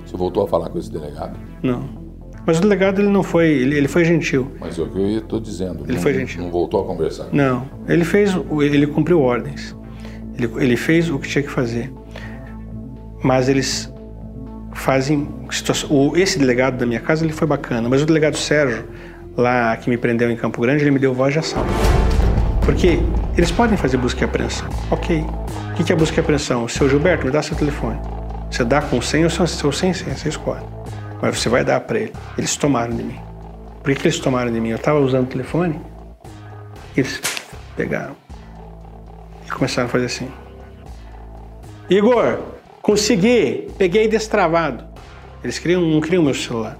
Você 0.05 0.17
voltou 0.17 0.43
a 0.43 0.47
falar 0.47 0.69
com 0.69 0.79
esse 0.79 0.91
delegado? 0.91 1.37
Não. 1.61 2.01
Mas 2.45 2.57
o 2.57 2.61
delegado 2.61 2.99
ele 2.99 3.09
não 3.09 3.21
foi, 3.21 3.49
ele, 3.49 3.77
ele 3.77 3.87
foi 3.87 4.03
gentil. 4.03 4.51
Mas 4.59 4.77
é 4.77 4.81
o 4.81 4.87
que 4.87 4.97
eu 4.97 5.17
estou 5.19 5.39
dizendo. 5.39 5.83
Ele 5.83 5.93
não, 5.93 6.01
foi 6.01 6.13
gentil. 6.13 6.41
Não 6.41 6.49
voltou 6.49 6.81
a 6.81 6.85
conversar. 6.85 7.27
Não, 7.31 7.69
ele 7.87 8.03
fez, 8.03 8.35
ele 8.59 8.87
cumpriu 8.87 9.21
ordens. 9.21 9.75
Ele, 10.35 10.49
ele 10.57 10.75
fez 10.75 11.09
o 11.09 11.19
que 11.19 11.29
tinha 11.29 11.43
que 11.43 11.51
fazer. 11.51 11.93
Mas 13.23 13.47
eles 13.47 13.93
fazem 14.73 15.27
o, 15.89 16.15
esse 16.15 16.39
delegado 16.39 16.77
da 16.77 16.85
minha 16.85 16.99
casa 16.99 17.23
ele 17.23 17.33
foi 17.33 17.47
bacana, 17.47 17.87
mas 17.87 18.01
o 18.01 18.05
delegado 18.05 18.37
Sérgio 18.37 18.85
lá 19.37 19.75
que 19.77 19.89
me 19.89 19.97
prendeu 19.97 20.31
em 20.31 20.35
Campo 20.35 20.61
Grande 20.61 20.83
ele 20.83 20.91
me 20.91 20.99
deu 20.99 21.13
voz 21.13 21.33
de 21.33 21.39
assalto. 21.39 21.69
Porque 22.63 22.99
eles 23.37 23.51
podem 23.51 23.77
fazer 23.77 23.97
busca 23.97 24.21
e 24.21 24.23
apreensão. 24.23 24.69
Ok. 24.89 25.25
O 25.71 25.83
que 25.83 25.91
é 25.91 25.95
busca 25.95 26.17
e 26.17 26.19
apreensão? 26.19 26.67
Seu 26.67 26.89
Gilberto, 26.89 27.25
me 27.25 27.31
dá 27.31 27.41
seu 27.41 27.55
telefone. 27.55 27.99
Você 28.49 28.63
dá 28.63 28.81
com 28.81 29.01
senha 29.01 29.27
ou 29.63 29.71
sem 29.71 29.93
senha, 29.93 30.15
você 30.15 30.29
escolhe. 30.29 30.63
Mas 31.21 31.39
você 31.39 31.49
vai 31.49 31.63
dar 31.63 31.79
para 31.81 31.99
ele. 31.99 32.13
Eles 32.37 32.55
tomaram 32.55 32.95
de 32.95 33.03
mim. 33.03 33.19
Por 33.81 33.93
que, 33.93 34.01
que 34.01 34.07
eles 34.07 34.19
tomaram 34.19 34.51
de 34.51 34.59
mim? 34.59 34.69
Eu 34.69 34.75
estava 34.75 34.99
usando 34.99 35.23
o 35.23 35.29
telefone, 35.29 35.81
eles 36.95 37.19
pegaram 37.75 38.15
e 39.45 39.49
começaram 39.49 39.87
a 39.87 39.91
fazer 39.91 40.05
assim. 40.05 40.29
Igor, 41.89 42.39
consegui, 42.81 43.69
peguei 43.77 44.07
destravado. 44.07 44.85
Eles 45.43 45.57
queriam, 45.57 45.81
não 45.81 45.99
queriam 45.99 46.21
meu 46.21 46.35
celular. 46.35 46.77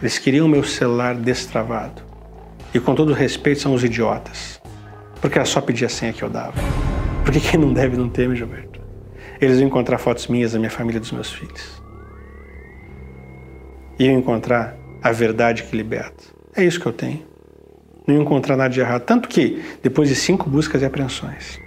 Eles 0.00 0.18
queriam 0.18 0.46
meu 0.46 0.62
celular 0.62 1.14
destravado. 1.16 2.02
E 2.72 2.78
com 2.78 2.94
todo 2.94 3.12
respeito, 3.12 3.62
são 3.62 3.74
os 3.74 3.82
idiotas. 3.82 4.60
Porque 5.20 5.38
era 5.38 5.46
só 5.46 5.60
pedir 5.60 5.84
a 5.84 5.88
senha 5.88 6.12
que 6.12 6.22
eu 6.22 6.30
dava. 6.30 6.54
Porque 7.24 7.40
quem 7.40 7.58
não 7.58 7.72
deve 7.72 7.96
não 7.96 8.08
teme, 8.08 8.36
Gilberto. 8.36 8.80
Eles 9.40 9.58
iam 9.58 9.66
encontrar 9.66 9.98
fotos 9.98 10.26
minhas 10.28 10.52
da 10.52 10.58
minha 10.58 10.70
família 10.70 10.98
e 10.98 11.00
dos 11.00 11.12
meus 11.12 11.32
filhos. 11.32 11.82
Iam 13.98 14.18
encontrar 14.18 14.76
a 15.02 15.12
verdade 15.12 15.62
que 15.64 15.76
liberta. 15.76 16.24
É 16.54 16.64
isso 16.64 16.80
que 16.80 16.86
eu 16.86 16.92
tenho. 16.92 17.24
Não 18.06 18.14
iam 18.14 18.22
encontrar 18.22 18.56
nada 18.56 18.70
de 18.70 18.80
errado. 18.80 19.02
Tanto 19.02 19.28
que, 19.28 19.62
depois 19.82 20.08
de 20.08 20.14
cinco 20.14 20.48
buscas 20.48 20.82
e 20.82 20.84
apreensões, 20.84 21.60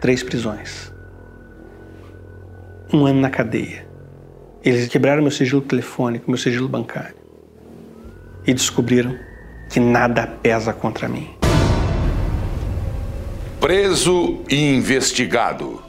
três 0.00 0.22
prisões, 0.22 0.92
um 2.92 3.06
ano 3.06 3.20
na 3.20 3.30
cadeia, 3.30 3.86
eles 4.64 4.88
quebraram 4.88 5.22
meu 5.22 5.30
sigilo 5.30 5.62
telefônico, 5.62 6.30
meu 6.30 6.38
sigilo 6.38 6.68
bancário 6.68 7.18
e 8.48 8.54
descobriram 8.54 9.14
que 9.68 9.78
nada 9.78 10.26
pesa 10.26 10.72
contra 10.72 11.06
mim. 11.06 11.37
Preso 13.68 14.38
e 14.48 14.76
investigado. 14.76 15.82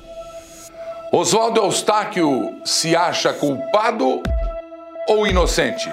Oswaldo 1.13 1.61
Eustáquio 1.61 2.59
se 2.65 2.93
acha 2.93 3.31
culpado 3.31 4.21
ou 5.07 5.25
inocente? 5.25 5.89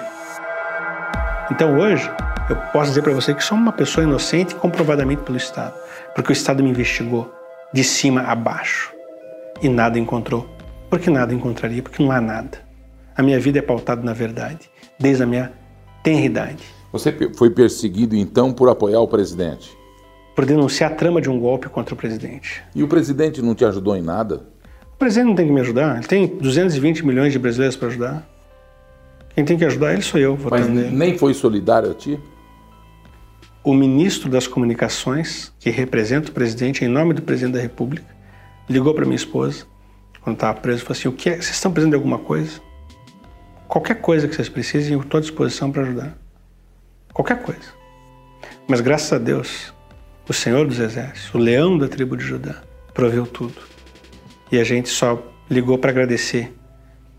Então 1.49 1.79
hoje 1.79 2.11
eu 2.49 2.57
posso 2.73 2.89
dizer 2.89 3.03
para 3.03 3.13
você 3.13 3.33
que 3.33 3.41
sou 3.41 3.57
uma 3.57 3.71
pessoa 3.71 4.03
inocente 4.03 4.53
comprovadamente 4.53 5.21
pelo 5.21 5.37
Estado, 5.37 5.75
porque 6.13 6.29
o 6.29 6.33
Estado 6.33 6.61
me 6.61 6.69
investigou 6.69 7.33
de 7.71 7.85
cima 7.85 8.19
a 8.23 8.35
baixo 8.35 8.93
e 9.61 9.69
nada 9.69 9.97
encontrou. 9.97 10.45
Porque 10.89 11.09
nada 11.09 11.33
encontraria, 11.33 11.81
porque 11.81 12.03
não 12.03 12.11
há 12.11 12.19
nada. 12.19 12.67
A 13.15 13.23
minha 13.23 13.39
vida 13.39 13.59
é 13.59 13.61
pautada 13.61 14.03
na 14.03 14.11
verdade, 14.11 14.69
desde 14.99 15.23
a 15.23 15.25
minha 15.25 15.53
tenridade. 16.03 16.65
Você 16.91 17.13
foi 17.37 17.49
perseguido 17.49 18.13
então 18.13 18.51
por 18.51 18.67
apoiar 18.67 18.99
o 18.99 19.07
presidente? 19.07 19.76
Por 20.37 20.45
denunciar 20.45 20.91
a 20.91 20.93
trama 20.93 21.19
de 21.19 21.31
um 21.31 21.39
golpe 21.39 21.67
contra 21.67 21.95
o 21.95 21.97
presidente. 21.97 22.63
E 22.75 22.83
o 22.83 22.87
presidente 22.87 23.41
não 23.41 23.55
te 23.55 23.65
ajudou 23.65 23.97
em 23.97 24.03
nada? 24.03 24.43
O 24.93 24.97
presidente 24.99 25.29
não 25.29 25.35
tem 25.35 25.47
que 25.47 25.51
me 25.51 25.61
ajudar. 25.61 25.97
Ele 25.97 26.05
tem 26.05 26.27
220 26.27 27.03
milhões 27.03 27.33
de 27.33 27.39
brasileiros 27.39 27.75
para 27.75 27.87
ajudar. 27.87 28.29
Quem 29.33 29.43
tem 29.43 29.57
que 29.57 29.65
ajudar 29.65 29.93
ele 29.93 30.03
sou 30.03 30.19
eu, 30.19 30.37
Mas 30.47 30.69
nele. 30.69 30.95
nem 30.95 31.17
foi 31.17 31.33
solidário 31.33 31.89
a 31.89 31.95
ti? 31.95 32.19
O 33.63 33.73
ministro 33.73 34.29
das 34.29 34.45
Comunicações, 34.45 35.51
que 35.59 35.71
representa 35.71 36.29
o 36.29 36.31
presidente 36.31 36.85
em 36.85 36.87
nome 36.87 37.15
do 37.15 37.23
presidente 37.23 37.55
da 37.55 37.59
República, 37.59 38.05
ligou 38.69 38.93
para 38.93 39.05
minha 39.05 39.15
esposa, 39.15 39.65
quando 40.21 40.35
estava 40.35 40.59
preso, 40.59 40.83
e 40.83 40.85
falou 40.85 40.99
assim: 40.99 41.07
o 41.07 41.13
que 41.13 41.31
é? 41.31 41.33
Vocês 41.33 41.55
estão 41.55 41.71
precisando 41.71 41.93
de 41.93 41.95
alguma 41.95 42.19
coisa? 42.19 42.61
Qualquer 43.67 43.95
coisa 44.01 44.27
que 44.27 44.35
vocês 44.35 44.49
precisem, 44.49 44.93
eu 44.93 45.01
estou 45.01 45.17
à 45.17 45.21
disposição 45.21 45.71
para 45.71 45.81
ajudar. 45.81 46.15
Qualquer 47.11 47.41
coisa. 47.41 47.75
Mas 48.67 48.81
graças 48.81 49.11
a 49.11 49.17
Deus, 49.17 49.75
o 50.27 50.33
Senhor 50.33 50.67
dos 50.67 50.79
Exércitos, 50.79 51.33
o 51.33 51.37
leão 51.37 51.77
da 51.77 51.87
tribo 51.87 52.17
de 52.17 52.23
Judá, 52.23 52.61
proveu 52.93 53.25
tudo. 53.25 53.61
E 54.51 54.59
a 54.59 54.63
gente 54.63 54.89
só 54.89 55.21
ligou 55.49 55.77
para 55.77 55.91
agradecer 55.91 56.53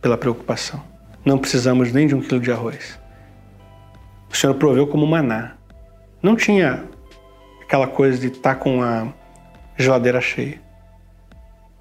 pela 0.02 0.18
preocupação. 0.18 0.82
Não 1.24 1.38
precisamos 1.38 1.92
nem 1.92 2.06
de 2.06 2.14
um 2.14 2.20
quilo 2.20 2.40
de 2.40 2.52
arroz. 2.52 2.98
O 4.30 4.36
Senhor 4.36 4.54
proveu 4.54 4.86
como 4.86 5.06
maná. 5.06 5.54
Não 6.22 6.36
tinha 6.36 6.84
aquela 7.62 7.86
coisa 7.86 8.18
de 8.18 8.26
estar 8.26 8.54
tá 8.54 8.60
com 8.60 8.82
a 8.82 9.12
geladeira 9.76 10.20
cheia. 10.20 10.60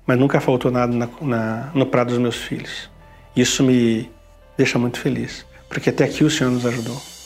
Mas 0.06 0.18
nunca 0.18 0.40
faltou 0.40 0.72
nada 0.72 0.94
na, 0.96 1.10
na, 1.22 1.72
no 1.74 1.86
prato 1.86 2.10
dos 2.10 2.20
meus 2.20 2.38
filhos. 2.38 2.90
Isso 3.36 3.64
me 3.64 4.10
deixa 4.58 4.80
muito 4.80 5.00
feliz, 5.00 5.46
porque 5.68 5.90
até 5.90 6.06
aqui 6.06 6.24
o 6.24 6.30
Senhor 6.30 6.50
nos 6.50 6.66
ajudou. 6.66 7.17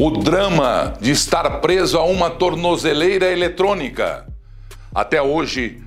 O 0.00 0.12
drama 0.12 0.94
de 1.00 1.10
estar 1.10 1.58
preso 1.58 1.98
a 1.98 2.04
uma 2.04 2.30
tornozeleira 2.30 3.32
eletrônica. 3.32 4.24
Até 4.94 5.20
hoje, 5.20 5.82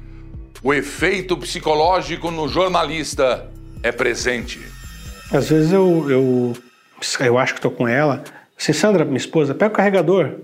o 0.62 0.74
efeito 0.74 1.38
psicológico 1.38 2.30
no 2.30 2.50
jornalista 2.50 3.50
é 3.82 3.90
presente. 3.90 4.60
Às 5.32 5.48
vezes 5.48 5.72
eu, 5.72 6.12
eu, 6.12 6.58
eu 7.22 7.38
acho 7.38 7.54
que 7.54 7.60
estou 7.60 7.72
com 7.72 7.88
ela. 7.88 8.22
Assim, 8.60 8.74
Sandra, 8.74 9.06
minha 9.06 9.16
esposa, 9.16 9.56
pega 9.56 9.72
o 9.72 9.78
carregador. 9.78 10.40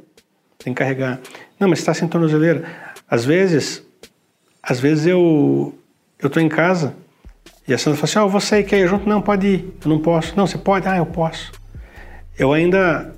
Tem 0.57 0.73
que 0.73 0.79
carregar. 0.79 1.19
Não, 1.59 1.67
mas 1.67 1.79
está 1.79 1.93
sem 1.93 2.07
tornozeleira. 2.07 2.63
Às 3.05 3.25
vezes, 3.25 3.83
às 4.63 4.79
vezes 4.79 5.05
eu 5.07 5.77
eu 6.19 6.27
estou 6.27 6.41
em 6.41 6.47
casa 6.47 6.95
e 7.67 7.73
a 7.73 7.77
Sandra 7.77 7.99
fala 7.99 8.05
assim, 8.05 8.19
oh, 8.19 8.29
vou 8.29 8.39
sair, 8.39 8.63
quer 8.63 8.79
ir 8.79 8.87
junto? 8.87 9.09
Não, 9.09 9.21
pode 9.21 9.45
ir. 9.45 9.73
Eu 9.83 9.89
não 9.89 9.99
posso. 9.99 10.33
Não, 10.37 10.47
você 10.47 10.57
pode? 10.57 10.87
Ah, 10.87 10.95
eu 10.95 11.05
posso. 11.05 11.51
Eu 12.39 12.53
ainda, 12.53 13.13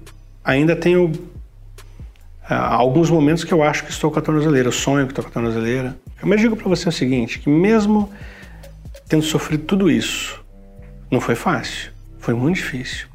ainda 0.49 0.75
tenho 0.75 1.11
ah, 2.43 2.73
alguns 2.73 3.09
momentos 3.09 3.43
que 3.43 3.53
eu 3.53 3.61
acho 3.61 3.83
que 3.83 3.91
estou 3.91 4.09
com 4.09 4.19
a 4.19 4.21
tornozeleira. 4.21 4.67
Eu 4.67 4.71
sonho 4.71 5.05
que 5.05 5.11
estou 5.11 5.23
com 5.23 5.29
a 5.29 5.33
tornozeleira. 5.33 5.95
Mas 6.21 6.41
digo 6.41 6.55
para 6.55 6.67
você 6.67 6.89
o 6.89 6.91
seguinte, 6.91 7.39
que 7.39 7.49
mesmo 7.49 8.09
tendo 9.07 9.23
sofrido 9.23 9.63
tudo 9.63 9.89
isso, 9.89 10.43
não 11.09 11.21
foi 11.21 11.35
fácil, 11.35 11.91
foi 12.19 12.33
muito 12.33 12.55
difícil. 12.55 13.07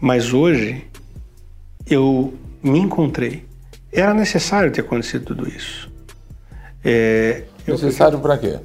Mas 0.00 0.32
hoje 0.32 0.84
eu 1.86 2.34
me 2.62 2.78
encontrei. 2.78 3.44
Era 3.92 4.12
necessário 4.12 4.70
ter 4.72 4.80
acontecido 4.80 5.24
tudo 5.24 5.48
isso. 5.48 5.90
É, 6.84 7.44
necessário 7.66 8.18
para 8.18 8.36
quê? 8.36 8.58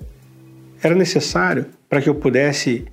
Era 0.82 0.96
necessário 0.96 1.68
para 1.88 2.02
que 2.02 2.10
eu 2.10 2.16
pudesse 2.16 2.86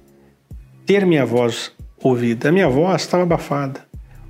ter 0.85 1.05
minha 1.05 1.25
voz 1.25 1.73
ouvida. 2.03 2.51
A 2.51 2.53
minha 2.53 2.69
voz 2.69 3.03
estava 3.03 3.25
abafada. 3.25 3.86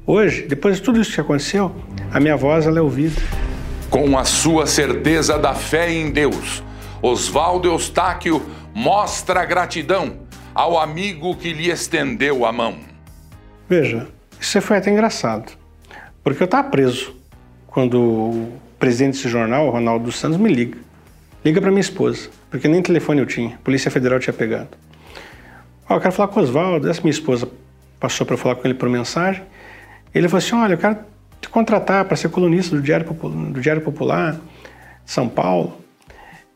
Hoje, 0.08 0.42
depois 0.42 0.76
de 0.76 0.82
tudo 0.82 1.00
isso 1.00 1.12
que 1.12 1.20
aconteceu, 1.20 1.74
a 2.12 2.20
minha 2.20 2.36
voz 2.36 2.64
ela 2.64 2.78
é 2.78 2.80
ouvida. 2.80 3.20
Com 3.90 4.16
a 4.16 4.24
sua 4.24 4.64
certeza 4.64 5.36
da 5.36 5.52
fé 5.52 5.92
em 5.92 6.12
Deus, 6.12 6.62
Oswaldo 7.02 7.66
Eustáquio 7.66 8.40
mostra 8.72 9.44
gratidão 9.44 10.18
ao 10.54 10.78
amigo 10.78 11.34
que 11.34 11.52
lhe 11.52 11.68
estendeu 11.68 12.46
a 12.46 12.52
mão. 12.52 12.76
Veja, 13.68 14.06
isso 14.40 14.60
foi 14.62 14.76
até 14.76 14.92
engraçado, 14.92 15.52
porque 16.22 16.40
eu 16.40 16.44
estava 16.44 16.70
preso 16.70 17.12
quando 17.66 18.00
o 18.00 18.52
presidente 18.78 19.16
desse 19.16 19.28
jornal, 19.28 19.70
Ronaldo 19.70 20.12
Santos, 20.12 20.38
me 20.38 20.48
liga. 20.48 20.78
Liga 21.44 21.60
para 21.60 21.70
minha 21.70 21.80
esposa, 21.80 22.30
porque 22.48 22.68
nem 22.68 22.80
telefone 22.80 23.22
eu 23.22 23.26
tinha, 23.26 23.56
a 23.56 23.58
Polícia 23.58 23.90
Federal 23.90 24.20
tinha 24.20 24.32
pegado. 24.32 24.68
Ó, 25.88 25.94
oh, 25.94 25.96
eu 25.96 26.00
quero 26.00 26.14
falar 26.14 26.28
com 26.28 26.38
o 26.38 26.42
Oswaldo, 26.44 26.88
essa 26.88 27.00
minha 27.00 27.10
esposa 27.10 27.48
passou 27.98 28.24
para 28.24 28.36
falar 28.36 28.54
com 28.54 28.68
ele 28.68 28.74
por 28.74 28.88
mensagem. 28.88 29.42
Ele 30.14 30.28
falou 30.28 30.38
assim: 30.38 30.54
olha, 30.54 30.74
eu 30.74 30.78
quero 30.78 30.98
te 31.40 31.48
contratar 31.48 32.04
para 32.04 32.16
ser 32.16 32.28
colunista 32.30 32.74
do 32.74 32.82
Diário, 32.82 33.06
Popular, 33.06 33.52
do 33.52 33.60
Diário 33.60 33.82
Popular 33.82 34.32
de 34.32 34.40
São 35.10 35.28
Paulo. 35.28 35.80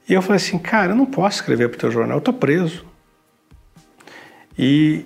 E 0.08 0.12
eu 0.12 0.22
falei 0.22 0.36
assim, 0.36 0.58
cara, 0.58 0.92
eu 0.92 0.96
não 0.96 1.06
posso 1.06 1.36
escrever 1.36 1.68
para 1.68 1.76
o 1.76 1.80
teu 1.80 1.90
jornal, 1.90 2.18
eu 2.18 2.20
tô 2.20 2.32
preso. 2.32 2.84
E 4.58 5.04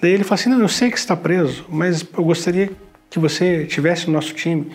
daí 0.00 0.12
ele 0.12 0.24
falou 0.24 0.34
assim: 0.34 0.48
Não, 0.48 0.60
eu 0.60 0.68
sei 0.68 0.90
que 0.90 0.96
está 0.96 1.16
preso, 1.16 1.66
mas 1.68 2.06
eu 2.16 2.24
gostaria 2.24 2.70
que 3.10 3.18
você 3.18 3.66
tivesse 3.66 4.06
no 4.06 4.12
nosso 4.12 4.32
time. 4.32 4.72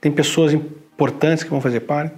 Tem 0.00 0.12
pessoas 0.12 0.52
importantes 0.52 1.42
que 1.42 1.50
vão 1.50 1.60
fazer 1.60 1.80
parte. 1.80 2.14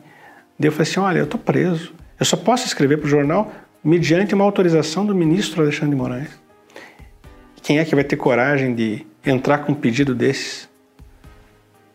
Daí 0.59 0.69
eu 0.69 0.73
falei 0.73 0.91
assim: 0.91 1.01
Olha, 1.01 1.19
eu 1.19 1.25
estou 1.25 1.41
preso. 1.41 1.95
Eu 2.19 2.27
só 2.27 2.37
posso 2.37 2.67
escrever 2.67 2.99
para 2.99 3.07
o 3.07 3.09
jornal 3.09 3.53
mediante 3.83 4.35
uma 4.35 4.45
autorização 4.45 5.07
do 5.07 5.15
ministro 5.15 5.63
Alexandre 5.63 5.91
de 5.91 5.97
Moraes. 5.97 6.48
Quem 7.63 7.79
é 7.79 7.85
que 7.85 7.95
vai 7.95 8.05
ter 8.05 8.17
coragem 8.17 8.75
de 8.75 9.07
entrar 9.25 9.59
com 9.59 9.73
um 9.73 9.75
pedido 9.75 10.15
desses? 10.15 10.69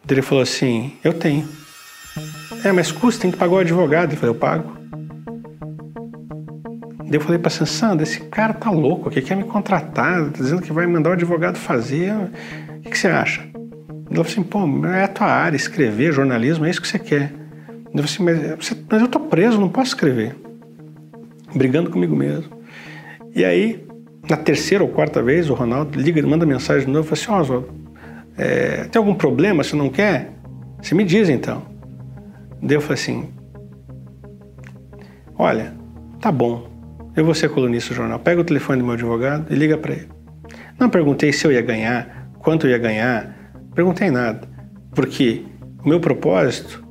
Ele 0.07 0.21
falou 0.21 0.43
assim: 0.43 0.93
Eu 1.03 1.13
tenho. 1.13 1.47
É, 2.63 2.71
mas 2.71 2.91
custa, 2.91 3.21
tem 3.21 3.31
que 3.31 3.37
pagar 3.37 3.53
o 3.53 3.59
advogado. 3.59 4.11
Ele 4.11 4.19
falou: 4.19 4.35
Eu 4.35 4.39
pago. 4.39 4.83
Daí 7.13 7.19
eu 7.19 7.21
falei 7.21 7.37
para 7.37 7.49
a 7.49 7.65
Sandra, 7.65 8.01
esse 8.01 8.21
cara 8.21 8.53
tá 8.53 8.71
louco 8.71 9.07
aqui, 9.07 9.21
quer 9.21 9.37
me 9.37 9.43
contratar, 9.43 10.31
tá 10.31 10.31
dizendo 10.35 10.63
que 10.63 10.73
vai 10.73 10.87
mandar 10.87 11.11
o 11.11 11.13
advogado 11.13 11.57
fazer. 11.57 12.11
O 12.11 12.81
que, 12.81 12.89
que 12.89 12.97
você 12.97 13.07
acha? 13.07 13.41
Ela 13.41 14.23
falou 14.23 14.25
assim, 14.25 14.43
pô, 14.43 14.87
é 14.87 15.03
a 15.03 15.07
tua 15.07 15.27
área, 15.27 15.55
escrever, 15.55 16.11
jornalismo, 16.11 16.65
é 16.65 16.71
isso 16.71 16.81
que 16.81 16.87
você 16.87 16.97
quer. 16.97 17.31
Eu 17.93 18.03
falei 18.03 18.05
assim, 18.05 18.23
mas, 18.23 18.85
mas 18.89 19.01
eu 19.01 19.07
tô 19.07 19.19
preso, 19.19 19.59
não 19.59 19.69
posso 19.69 19.89
escrever. 19.89 20.35
Brigando 21.53 21.91
comigo 21.91 22.15
mesmo. 22.15 22.51
E 23.35 23.45
aí, 23.45 23.85
na 24.29 24.37
terceira 24.37 24.83
ou 24.83 24.89
quarta 24.89 25.21
vez, 25.21 25.49
o 25.49 25.53
Ronaldo 25.53 25.99
liga, 25.99 26.25
manda 26.25 26.45
mensagem 26.45 26.85
de 26.85 26.91
novo, 26.91 27.07
fala 27.15 27.41
assim, 27.41 27.41
Oswaldo, 27.41 27.69
é, 28.37 28.85
tem 28.85 28.99
algum 28.99 29.13
problema, 29.13 29.63
você 29.63 29.75
não 29.75 29.89
quer? 29.89 30.31
Você 30.81 30.95
me 30.95 31.03
diz 31.03 31.29
então. 31.29 31.63
Daí 32.61 32.77
eu 32.77 32.81
falei 32.81 32.95
assim, 32.95 33.29
olha, 35.37 35.73
tá 36.19 36.31
bom, 36.31 36.69
eu 37.15 37.25
vou 37.25 37.33
ser 37.33 37.49
colunista 37.49 37.89
do 37.89 37.97
jornal. 37.97 38.19
Pega 38.19 38.41
o 38.41 38.43
telefone 38.43 38.79
do 38.79 38.85
meu 38.85 38.93
advogado 38.93 39.51
e 39.51 39.55
liga 39.55 39.77
para 39.77 39.93
ele. 39.93 40.09
Não 40.79 40.89
perguntei 40.89 41.31
se 41.31 41.45
eu 41.45 41.51
ia 41.51 41.61
ganhar, 41.61 42.29
quanto 42.39 42.65
eu 42.65 42.71
ia 42.71 42.77
ganhar, 42.77 43.53
perguntei 43.75 44.09
nada, 44.09 44.47
porque 44.95 45.43
o 45.83 45.89
meu 45.89 45.99
propósito 45.99 46.83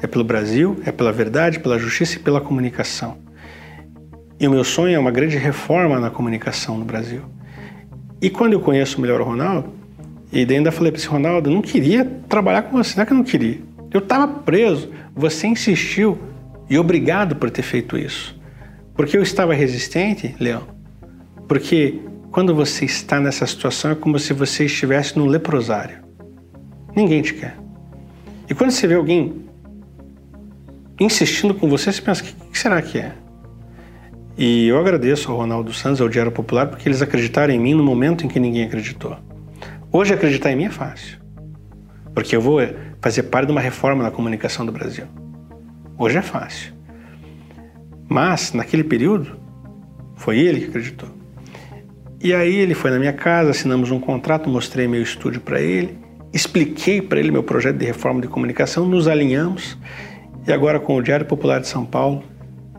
é 0.00 0.06
pelo 0.06 0.24
Brasil, 0.24 0.80
é 0.84 0.92
pela 0.92 1.12
verdade, 1.12 1.60
pela 1.60 1.78
justiça 1.78 2.16
e 2.16 2.20
pela 2.20 2.40
comunicação. 2.40 3.18
E 4.40 4.46
o 4.46 4.50
meu 4.50 4.62
sonho 4.62 4.94
é 4.94 4.98
uma 4.98 5.10
grande 5.10 5.36
reforma 5.36 5.98
na 5.98 6.10
comunicação 6.10 6.78
no 6.78 6.84
Brasil. 6.84 7.22
E 8.20 8.30
quando 8.30 8.52
eu 8.52 8.60
conheço 8.60 9.00
melhor 9.00 9.20
o 9.20 9.24
Ronaldo, 9.24 9.72
e 10.32 10.40
ainda 10.40 10.70
falei 10.70 10.92
para 10.92 11.00
esse 11.00 11.08
Ronaldo, 11.08 11.50
eu 11.50 11.54
não 11.54 11.62
queria 11.62 12.04
trabalhar 12.28 12.62
com 12.62 12.76
você, 12.76 12.96
não 12.96 13.02
é 13.02 13.06
que 13.06 13.12
eu 13.12 13.16
não 13.16 13.24
queria. 13.24 13.58
Eu 13.90 14.00
estava 14.00 14.28
preso, 14.28 14.90
você 15.14 15.46
insistiu 15.46 16.18
e 16.68 16.78
obrigado 16.78 17.34
por 17.36 17.50
ter 17.50 17.62
feito 17.62 17.96
isso. 17.96 18.38
Porque 18.94 19.16
eu 19.16 19.22
estava 19.22 19.54
resistente, 19.54 20.36
Leão? 20.38 20.62
Porque 21.48 22.00
quando 22.30 22.54
você 22.54 22.84
está 22.84 23.18
nessa 23.18 23.46
situação 23.46 23.92
é 23.92 23.94
como 23.94 24.18
se 24.18 24.32
você 24.32 24.66
estivesse 24.66 25.18
num 25.18 25.26
leprosário. 25.26 25.98
Ninguém 26.94 27.22
te 27.22 27.34
quer. 27.34 27.56
E 28.48 28.54
quando 28.54 28.70
você 28.70 28.86
vê 28.86 28.94
alguém 28.94 29.44
insistindo 31.00 31.54
com 31.54 31.68
você, 31.68 31.92
você 31.92 32.02
pensa: 32.02 32.22
o 32.22 32.50
que 32.50 32.58
será 32.58 32.82
que 32.82 32.98
é? 32.98 33.14
E 34.38 34.68
eu 34.68 34.78
agradeço 34.78 35.32
ao 35.32 35.36
Ronaldo 35.36 35.72
Santos, 35.72 36.00
ao 36.00 36.08
Diário 36.08 36.30
Popular, 36.30 36.68
porque 36.68 36.88
eles 36.88 37.02
acreditaram 37.02 37.52
em 37.52 37.58
mim 37.58 37.74
no 37.74 37.82
momento 37.82 38.24
em 38.24 38.28
que 38.28 38.38
ninguém 38.38 38.62
acreditou. 38.62 39.16
Hoje 39.90 40.14
acreditar 40.14 40.52
em 40.52 40.56
mim 40.56 40.66
é 40.66 40.70
fácil, 40.70 41.18
porque 42.14 42.36
eu 42.36 42.40
vou 42.40 42.60
fazer 43.00 43.24
parte 43.24 43.46
de 43.46 43.52
uma 43.52 43.60
reforma 43.60 44.00
na 44.00 44.12
comunicação 44.12 44.64
do 44.64 44.70
Brasil. 44.70 45.06
Hoje 45.98 46.18
é 46.18 46.22
fácil. 46.22 46.72
Mas, 48.08 48.52
naquele 48.52 48.84
período, 48.84 49.36
foi 50.14 50.38
ele 50.38 50.60
que 50.60 50.66
acreditou. 50.66 51.08
E 52.22 52.32
aí 52.32 52.54
ele 52.54 52.74
foi 52.74 52.92
na 52.92 52.98
minha 53.00 53.12
casa, 53.12 53.50
assinamos 53.50 53.90
um 53.90 53.98
contrato, 53.98 54.48
mostrei 54.48 54.86
meu 54.86 55.02
estúdio 55.02 55.40
para 55.40 55.60
ele, 55.60 55.98
expliquei 56.32 57.02
para 57.02 57.18
ele 57.18 57.32
meu 57.32 57.42
projeto 57.42 57.78
de 57.78 57.86
reforma 57.86 58.20
de 58.20 58.28
comunicação, 58.28 58.86
nos 58.86 59.08
alinhamos 59.08 59.76
e 60.46 60.52
agora 60.52 60.78
com 60.78 60.94
o 60.94 61.02
Diário 61.02 61.26
Popular 61.26 61.60
de 61.60 61.66
São 61.66 61.84
Paulo, 61.84 62.22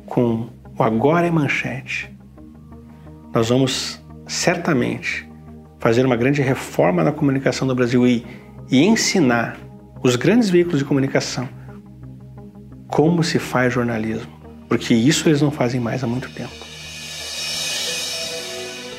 com 0.05 0.47
o 0.79 0.83
Agora 0.83 1.27
é 1.27 1.31
Manchete, 1.31 2.11
nós 3.33 3.49
vamos 3.49 4.01
certamente 4.27 5.29
fazer 5.79 6.05
uma 6.05 6.15
grande 6.15 6.41
reforma 6.41 7.03
na 7.03 7.11
comunicação 7.11 7.67
do 7.67 7.75
Brasil 7.75 8.07
e, 8.07 8.25
e 8.69 8.83
ensinar 8.83 9.57
os 10.03 10.15
grandes 10.15 10.49
veículos 10.49 10.79
de 10.79 10.85
comunicação 10.85 11.47
como 12.87 13.23
se 13.23 13.37
faz 13.37 13.73
jornalismo 13.73 14.39
porque 14.69 14.93
isso 14.93 15.27
eles 15.27 15.41
não 15.41 15.49
fazem 15.49 15.81
mais 15.81 16.03
há 16.03 16.07
muito 16.07 16.29
tempo. 16.31 16.53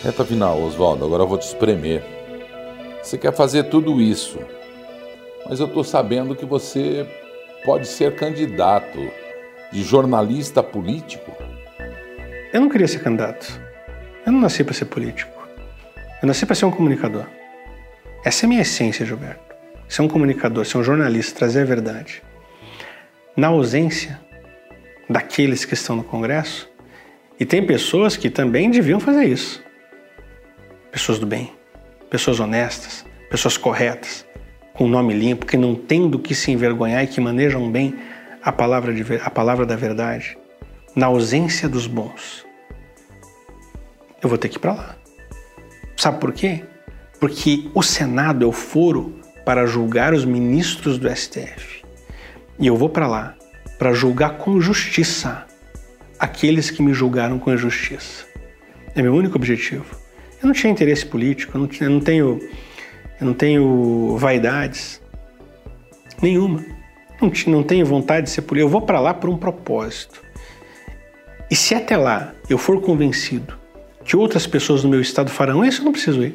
Reta 0.03 0.25
final, 0.25 0.61
Oswaldo, 0.61 1.05
agora 1.05 1.23
eu 1.23 1.29
vou 1.29 1.39
te 1.39 1.47
espremer. 1.47 2.03
Você 3.01 3.17
quer 3.17 3.33
fazer 3.33 3.65
tudo 3.65 4.01
isso, 4.01 4.39
mas 5.49 5.61
eu 5.61 5.67
estou 5.67 5.85
sabendo 5.85 6.35
que 6.35 6.45
você 6.45 7.07
pode 7.65 7.87
ser 7.87 8.17
candidato 8.17 8.99
de 9.73 9.83
jornalista 9.83 10.63
político. 10.63 11.31
Eu 12.53 12.61
não 12.61 12.69
queria 12.69 12.89
ser 12.89 12.99
candidato. 12.99 13.61
Eu 14.27 14.33
não 14.33 14.41
nasci 14.41 14.65
para 14.65 14.75
ser 14.75 14.87
político. 14.87 15.33
Eu 16.21 16.27
nasci 16.27 16.45
para 16.45 16.55
ser 16.55 16.65
um 16.65 16.71
comunicador. 16.71 17.27
Essa 18.25 18.45
é 18.45 18.47
a 18.47 18.49
minha 18.49 18.63
essência, 18.63 19.07
Gilberto. 19.07 19.55
Ser 19.89 20.03
um 20.03 20.09
comunicador, 20.09 20.65
ser 20.65 20.79
um 20.79 20.83
jornalista, 20.83 21.39
trazer 21.39 21.63
a 21.63 21.65
verdade. 21.65 22.23
Na 23.37 23.49
ausência 23.49 24.21
daqueles 25.09 25.65
que 25.65 25.75
estão 25.75 25.97
no 25.97 26.05
Congresso. 26.05 26.69
E 27.39 27.45
tem 27.45 27.65
pessoas 27.65 28.17
que 28.17 28.29
também 28.29 28.71
deviam 28.71 29.01
fazer 29.01 29.25
isso. 29.25 29.63
Pessoas 30.93 31.19
do 31.19 31.27
bem, 31.27 31.53
pessoas 32.11 32.41
honestas, 32.41 33.05
pessoas 33.31 33.57
corretas, 33.57 34.27
com 34.75 34.89
nome 34.89 35.15
limpo, 35.15 35.47
que 35.47 35.57
não 35.57 35.75
têm 35.75 36.09
do 36.09 36.19
que 36.19 36.35
se 36.35 36.51
envergonhar 36.51 37.05
e 37.05 37.07
que 37.07 37.21
manejam 37.21 37.71
bem 37.71 37.95
a 38.43 38.51
palavra, 38.51 38.93
de, 38.93 39.05
a 39.23 39.31
palavra 39.31 39.65
da 39.65 39.77
verdade. 39.77 40.37
Na 40.95 41.07
ausência 41.07 41.69
dos 41.69 41.87
bons, 41.87 42.45
eu 44.23 44.29
vou 44.29 44.37
ter 44.37 44.49
que 44.49 44.57
ir 44.57 44.61
para 44.61 44.75
lá. 44.75 44.97
Sabe 45.97 46.19
por 46.19 46.33
quê? 46.33 46.65
Porque 47.21 47.71
o 47.75 47.83
Senado 47.83 48.45
é 48.45 48.49
o 48.49 48.53
foro 48.53 49.15
para 49.45 49.67
julgar 49.67 50.13
os 50.13 50.25
ministros 50.25 50.99
do 50.99 51.09
STF. 51.15 51.85
E 52.59 52.67
eu 52.67 52.77
vou 52.77 52.89
para 52.89 53.07
lá 53.07 53.37
para 53.79 53.95
julgar 53.95 54.37
com 54.37 54.61
justiça 54.61 55.47
aqueles 56.19 56.71
que 56.71 56.83
me 56.83 56.93
julgaram 56.93 57.39
com 57.39 57.51
injustiça. 57.51 58.27
É 58.95 59.01
meu 59.01 59.15
único 59.15 59.37
objetivo. 59.37 59.97
Eu 60.43 60.49
não 60.49 60.53
tinha 60.53 60.71
interesse 60.71 61.07
político, 61.07 61.57
eu 61.57 61.63
não, 61.63 61.69
eu 61.81 61.91
não 61.91 62.01
tenho, 62.01 62.41
eu 63.19 63.27
não 63.27 63.33
tenho 63.33 64.17
vaidades 64.19 65.01
nenhuma. 66.21 66.63
Não, 67.23 67.33
não 67.47 67.63
tenho 67.63 67.87
vontade 67.87 68.27
de 68.27 68.31
ser 68.33 68.43
político. 68.43 68.67
Eu 68.67 68.71
vou 68.71 68.83
para 68.83 69.01
lá 69.01 69.15
por 69.15 69.31
um 69.31 69.37
propósito. 69.39 70.23
E 71.51 71.57
se 71.57 71.75
até 71.75 71.97
lá 71.97 72.33
eu 72.49 72.57
for 72.57 72.81
convencido 72.81 73.59
que 74.05 74.17
outras 74.17 74.47
pessoas 74.47 74.85
no 74.85 74.91
meu 74.91 75.01
estado 75.01 75.31
farão 75.31 75.65
isso, 75.65 75.81
eu 75.81 75.85
não 75.85 75.93
preciso 75.93 76.23
ir. 76.23 76.35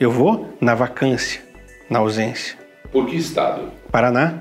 Eu 0.00 0.10
vou 0.10 0.56
na 0.60 0.74
vacância, 0.74 1.42
na 1.90 1.98
ausência. 1.98 2.56
Por 2.90 3.06
que 3.06 3.16
estado? 3.16 3.70
Paraná 3.92 4.38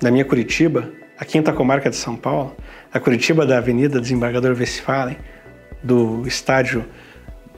da 0.00 0.10
minha 0.10 0.24
Curitiba, 0.24 0.90
a 1.18 1.24
quinta 1.24 1.52
comarca 1.52 1.88
de 1.88 1.96
São 1.96 2.16
Paulo, 2.16 2.54
a 2.92 3.00
Curitiba 3.00 3.46
da 3.46 3.58
Avenida 3.58 4.00
Desembargador 4.00 4.56
Westphalen, 4.58 5.16
do 5.82 6.26
estádio 6.26 6.84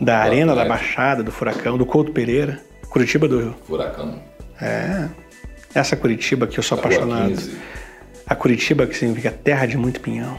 da 0.00 0.18
Arena 0.18 0.54
da 0.54 0.64
Baixada, 0.64 1.22
do 1.22 1.32
Furacão, 1.32 1.76
do 1.76 1.86
Couto 1.86 2.12
Pereira, 2.12 2.60
Curitiba 2.88 3.26
do 3.26 3.54
Furacão. 3.64 4.22
É. 4.60 5.08
Essa 5.74 5.96
Curitiba 5.96 6.46
que 6.46 6.58
eu 6.58 6.62
sou 6.62 6.76
da 6.76 6.84
apaixonado. 6.84 7.40
A 8.26 8.34
Curitiba 8.34 8.86
que 8.86 8.96
significa 8.96 9.30
terra 9.30 9.66
de 9.66 9.76
muito 9.76 10.00
pinhão, 10.00 10.38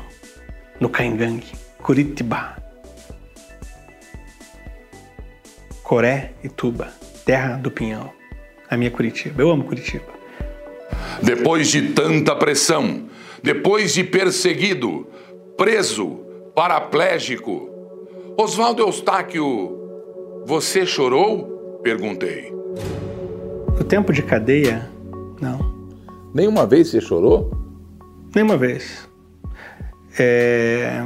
no 0.79 0.89
Caingangue, 0.89 1.51
Curitiba. 1.81 2.57
Coré 5.83 6.33
e 6.43 6.49
Tuba, 6.49 6.93
terra 7.25 7.57
do 7.57 7.69
pinhão. 7.69 8.11
A 8.69 8.77
minha 8.77 8.89
Curitiba. 8.89 9.41
Eu 9.41 9.51
amo 9.51 9.65
Curitiba. 9.65 10.05
Depois 11.21 11.69
de 11.69 11.93
tanta 11.93 12.35
pressão, 12.35 13.07
depois 13.41 13.93
de 13.93 14.03
perseguido, 14.03 15.07
preso, 15.57 16.19
paraplégico, 16.55 17.69
Oswaldo 18.37 18.81
Eustáquio, 18.81 19.79
você 20.45 20.85
chorou? 20.85 21.79
Perguntei. 21.83 22.51
No 23.77 23.83
tempo 23.83 24.11
de 24.11 24.23
cadeia, 24.23 24.89
não. 25.39 25.73
Nenhuma 26.33 26.65
vez 26.65 26.87
você 26.87 26.99
chorou? 26.99 27.51
Nenhuma 28.33 28.57
vez. 28.57 29.07
É... 30.17 31.03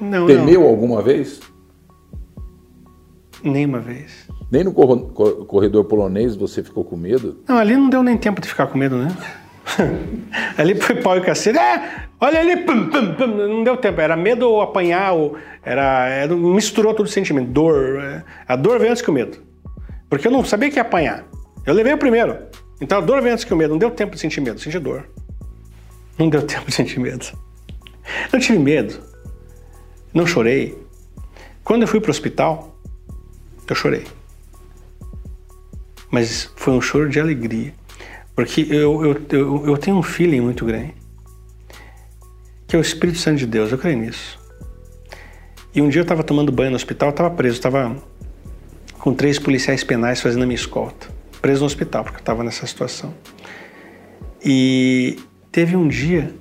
Não, 0.00 0.26
Temeu 0.26 0.60
não. 0.60 0.68
alguma 0.68 1.02
vez? 1.02 1.40
Nenhuma 3.42 3.80
vez. 3.80 4.28
Nem 4.50 4.64
no 4.64 4.72
corredor 4.72 5.84
polonês 5.84 6.34
você 6.34 6.62
ficou 6.62 6.84
com 6.84 6.96
medo? 6.96 7.38
Não, 7.48 7.56
ali 7.56 7.76
não 7.76 7.88
deu 7.88 8.02
nem 8.02 8.16
tempo 8.16 8.40
de 8.40 8.48
ficar 8.48 8.66
com 8.66 8.76
medo, 8.76 8.96
né? 8.96 9.16
ali 10.58 10.74
foi 10.74 10.96
pau 10.96 11.16
e 11.16 11.20
cacete. 11.20 11.58
É, 11.58 12.06
olha 12.20 12.40
ali, 12.40 12.56
pum, 12.56 12.88
pum, 12.88 13.14
pum. 13.14 13.26
não 13.26 13.62
deu 13.62 13.76
tempo. 13.76 14.00
Era 14.00 14.16
medo 14.16 14.48
ou 14.48 14.60
apanhar, 14.60 15.12
ou 15.12 15.36
era, 15.62 16.08
era 16.08 16.34
misturou 16.34 16.94
todo 16.94 17.06
o 17.06 17.08
sentimento. 17.08 17.50
Dor. 17.50 18.00
É, 18.00 18.24
a 18.48 18.56
dor 18.56 18.78
veio 18.78 18.90
antes 18.90 19.02
que 19.02 19.10
o 19.10 19.12
medo. 19.12 19.38
Porque 20.08 20.26
eu 20.26 20.32
não 20.32 20.44
sabia 20.44 20.70
que 20.70 20.76
ia 20.76 20.82
apanhar. 20.82 21.24
Eu 21.64 21.74
levei 21.74 21.92
o 21.92 21.98
primeiro. 21.98 22.36
Então 22.80 22.98
a 22.98 23.00
dor 23.00 23.20
veio 23.22 23.32
antes 23.32 23.44
que 23.44 23.54
o 23.54 23.56
medo. 23.56 23.70
Não 23.70 23.78
deu 23.78 23.90
tempo 23.90 24.14
de 24.14 24.20
sentir 24.20 24.40
medo, 24.40 24.58
senti 24.58 24.78
dor. 24.78 25.08
Não 26.20 26.28
deu 26.28 26.42
tempo 26.46 26.66
de 26.66 26.74
sentir 26.74 27.00
medo. 27.00 27.26
Não 28.32 28.38
tive 28.38 28.60
medo. 28.60 29.00
Não 30.14 30.24
chorei. 30.24 30.78
Quando 31.64 31.82
eu 31.82 31.88
fui 31.88 32.00
para 32.00 32.08
o 32.08 32.12
hospital, 32.12 32.78
eu 33.68 33.74
chorei 33.74 34.04
mas 36.10 36.50
foi 36.56 36.74
um 36.74 36.80
choro 36.80 37.08
de 37.08 37.20
alegria, 37.20 37.72
porque 38.34 38.66
eu, 38.68 39.04
eu, 39.04 39.26
eu, 39.30 39.66
eu 39.68 39.78
tenho 39.78 39.96
um 39.96 40.02
feeling 40.02 40.40
muito 40.40 40.64
grande, 40.64 40.94
que 42.66 42.74
é 42.74 42.78
o 42.78 42.82
Espírito 42.82 43.18
Santo 43.18 43.38
de 43.38 43.46
Deus, 43.46 43.70
eu 43.70 43.78
creio 43.78 43.96
nisso. 43.96 44.38
E 45.72 45.80
um 45.80 45.88
dia 45.88 46.00
eu 46.00 46.02
estava 46.02 46.24
tomando 46.24 46.50
banho 46.50 46.70
no 46.70 46.76
hospital, 46.76 47.10
estava 47.10 47.30
preso, 47.30 47.56
estava 47.56 47.96
com 48.98 49.14
três 49.14 49.38
policiais 49.38 49.84
penais 49.84 50.20
fazendo 50.20 50.42
a 50.42 50.46
minha 50.46 50.56
escolta, 50.56 51.08
preso 51.40 51.60
no 51.60 51.66
hospital, 51.66 52.02
porque 52.02 52.16
eu 52.16 52.20
estava 52.20 52.42
nessa 52.42 52.66
situação. 52.66 53.14
E 54.44 55.16
teve 55.50 55.76
um 55.76 55.88
dia 55.88 56.34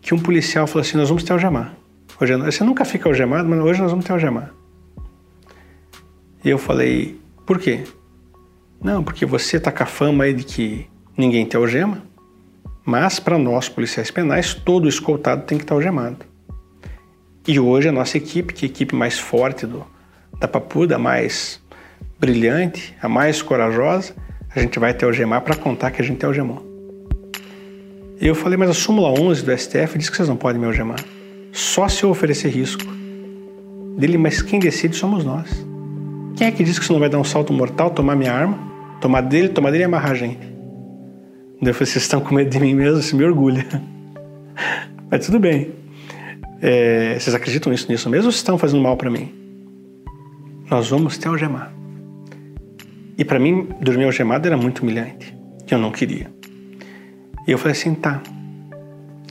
que 0.00 0.14
um 0.14 0.18
policial 0.18 0.66
falou 0.66 0.82
assim: 0.82 0.96
Nós 0.96 1.08
vamos 1.08 1.24
te 1.24 1.32
algemar. 1.32 1.74
Hoje 2.20 2.36
você 2.36 2.64
nunca 2.64 2.84
fica 2.84 3.08
algemado, 3.08 3.48
mas 3.48 3.60
hoje 3.60 3.80
nós 3.80 3.90
vamos 3.90 4.04
te 4.04 4.10
algemar. 4.10 4.52
E 6.44 6.50
eu 6.50 6.58
falei, 6.58 7.20
por 7.46 7.58
quê? 7.58 7.84
Não, 8.82 9.04
porque 9.04 9.24
você 9.24 9.60
tá 9.60 9.70
com 9.70 9.82
a 9.82 9.86
fama 9.86 10.24
aí 10.24 10.34
de 10.34 10.44
que 10.44 10.88
ninguém 11.16 11.44
te 11.44 11.56
algema, 11.56 12.02
mas 12.84 13.20
para 13.20 13.38
nós, 13.38 13.68
policiais 13.68 14.10
penais, 14.10 14.54
todo 14.54 14.88
escoltado 14.88 15.44
tem 15.44 15.58
que 15.58 15.64
estar 15.64 15.74
algemado. 15.74 16.26
E 17.46 17.58
hoje 17.58 17.88
a 17.88 17.92
nossa 17.92 18.16
equipe, 18.16 18.52
que 18.52 18.66
é 18.66 18.68
a 18.68 18.70
equipe 18.70 18.94
mais 18.94 19.18
forte 19.18 19.66
do, 19.66 19.86
da 20.38 20.48
Papuda, 20.48 20.96
a 20.96 20.98
mais 20.98 21.60
brilhante, 22.18 22.96
a 23.00 23.08
mais 23.08 23.42
corajosa, 23.42 24.14
a 24.54 24.60
gente 24.60 24.78
vai 24.78 24.92
te 24.92 25.04
algemar 25.04 25.42
para 25.42 25.54
contar 25.54 25.90
que 25.90 26.02
a 26.02 26.04
gente 26.04 26.18
te 26.18 26.26
algemou. 26.26 26.67
Eu 28.20 28.34
falei, 28.34 28.58
mas 28.58 28.70
a 28.70 28.74
súmula 28.74 29.10
11 29.10 29.44
do 29.44 29.56
STF 29.56 29.96
diz 29.96 30.10
que 30.10 30.16
vocês 30.16 30.28
não 30.28 30.36
podem 30.36 30.60
me 30.60 30.66
algemar. 30.66 30.98
Só 31.52 31.88
se 31.88 32.02
eu 32.02 32.10
oferecer 32.10 32.48
risco. 32.48 32.82
Dele, 33.96 34.18
mas 34.18 34.42
quem 34.42 34.58
decide 34.58 34.96
somos 34.96 35.24
nós. 35.24 35.48
Quem 36.36 36.48
é 36.48 36.50
que 36.50 36.64
diz 36.64 36.78
que 36.78 36.84
você 36.84 36.92
não 36.92 37.00
vai 37.00 37.08
dar 37.08 37.18
um 37.18 37.24
salto 37.24 37.52
mortal, 37.52 37.90
tomar 37.90 38.16
minha 38.16 38.32
arma, 38.32 38.58
tomar 39.00 39.20
dele, 39.20 39.48
tomar 39.48 39.70
dele 39.70 39.84
e 39.84 39.86
amarrar 39.86 40.12
a 40.12 40.14
gente? 40.14 40.46
Eu 41.60 41.74
falei, 41.74 41.86
vocês 41.86 41.96
estão 41.96 42.20
com 42.20 42.34
medo 42.34 42.50
de 42.50 42.60
mim 42.60 42.74
mesmo, 42.74 42.98
isso 42.98 43.16
me 43.16 43.24
orgulha. 43.24 43.66
Mas 45.10 45.26
tudo 45.26 45.38
bem. 45.38 45.72
É, 46.60 47.16
vocês 47.18 47.34
acreditam 47.34 47.70
nisso, 47.70 47.86
nisso 47.88 48.10
mesmo 48.10 48.26
ou 48.26 48.30
estão 48.30 48.58
fazendo 48.58 48.82
mal 48.82 48.96
para 48.96 49.10
mim? 49.10 49.32
Nós 50.68 50.88
vamos 50.88 51.16
te 51.18 51.26
algemar. 51.26 51.72
E 53.16 53.24
para 53.24 53.38
mim, 53.38 53.68
dormir 53.80 54.04
algemado 54.04 54.46
era 54.46 54.56
muito 54.56 54.82
humilhante, 54.82 55.36
que 55.66 55.74
eu 55.74 55.78
não 55.78 55.90
queria. 55.90 56.37
E 57.48 57.50
eu 57.50 57.56
falei 57.56 57.72
assim, 57.72 57.94
tá, 57.94 58.22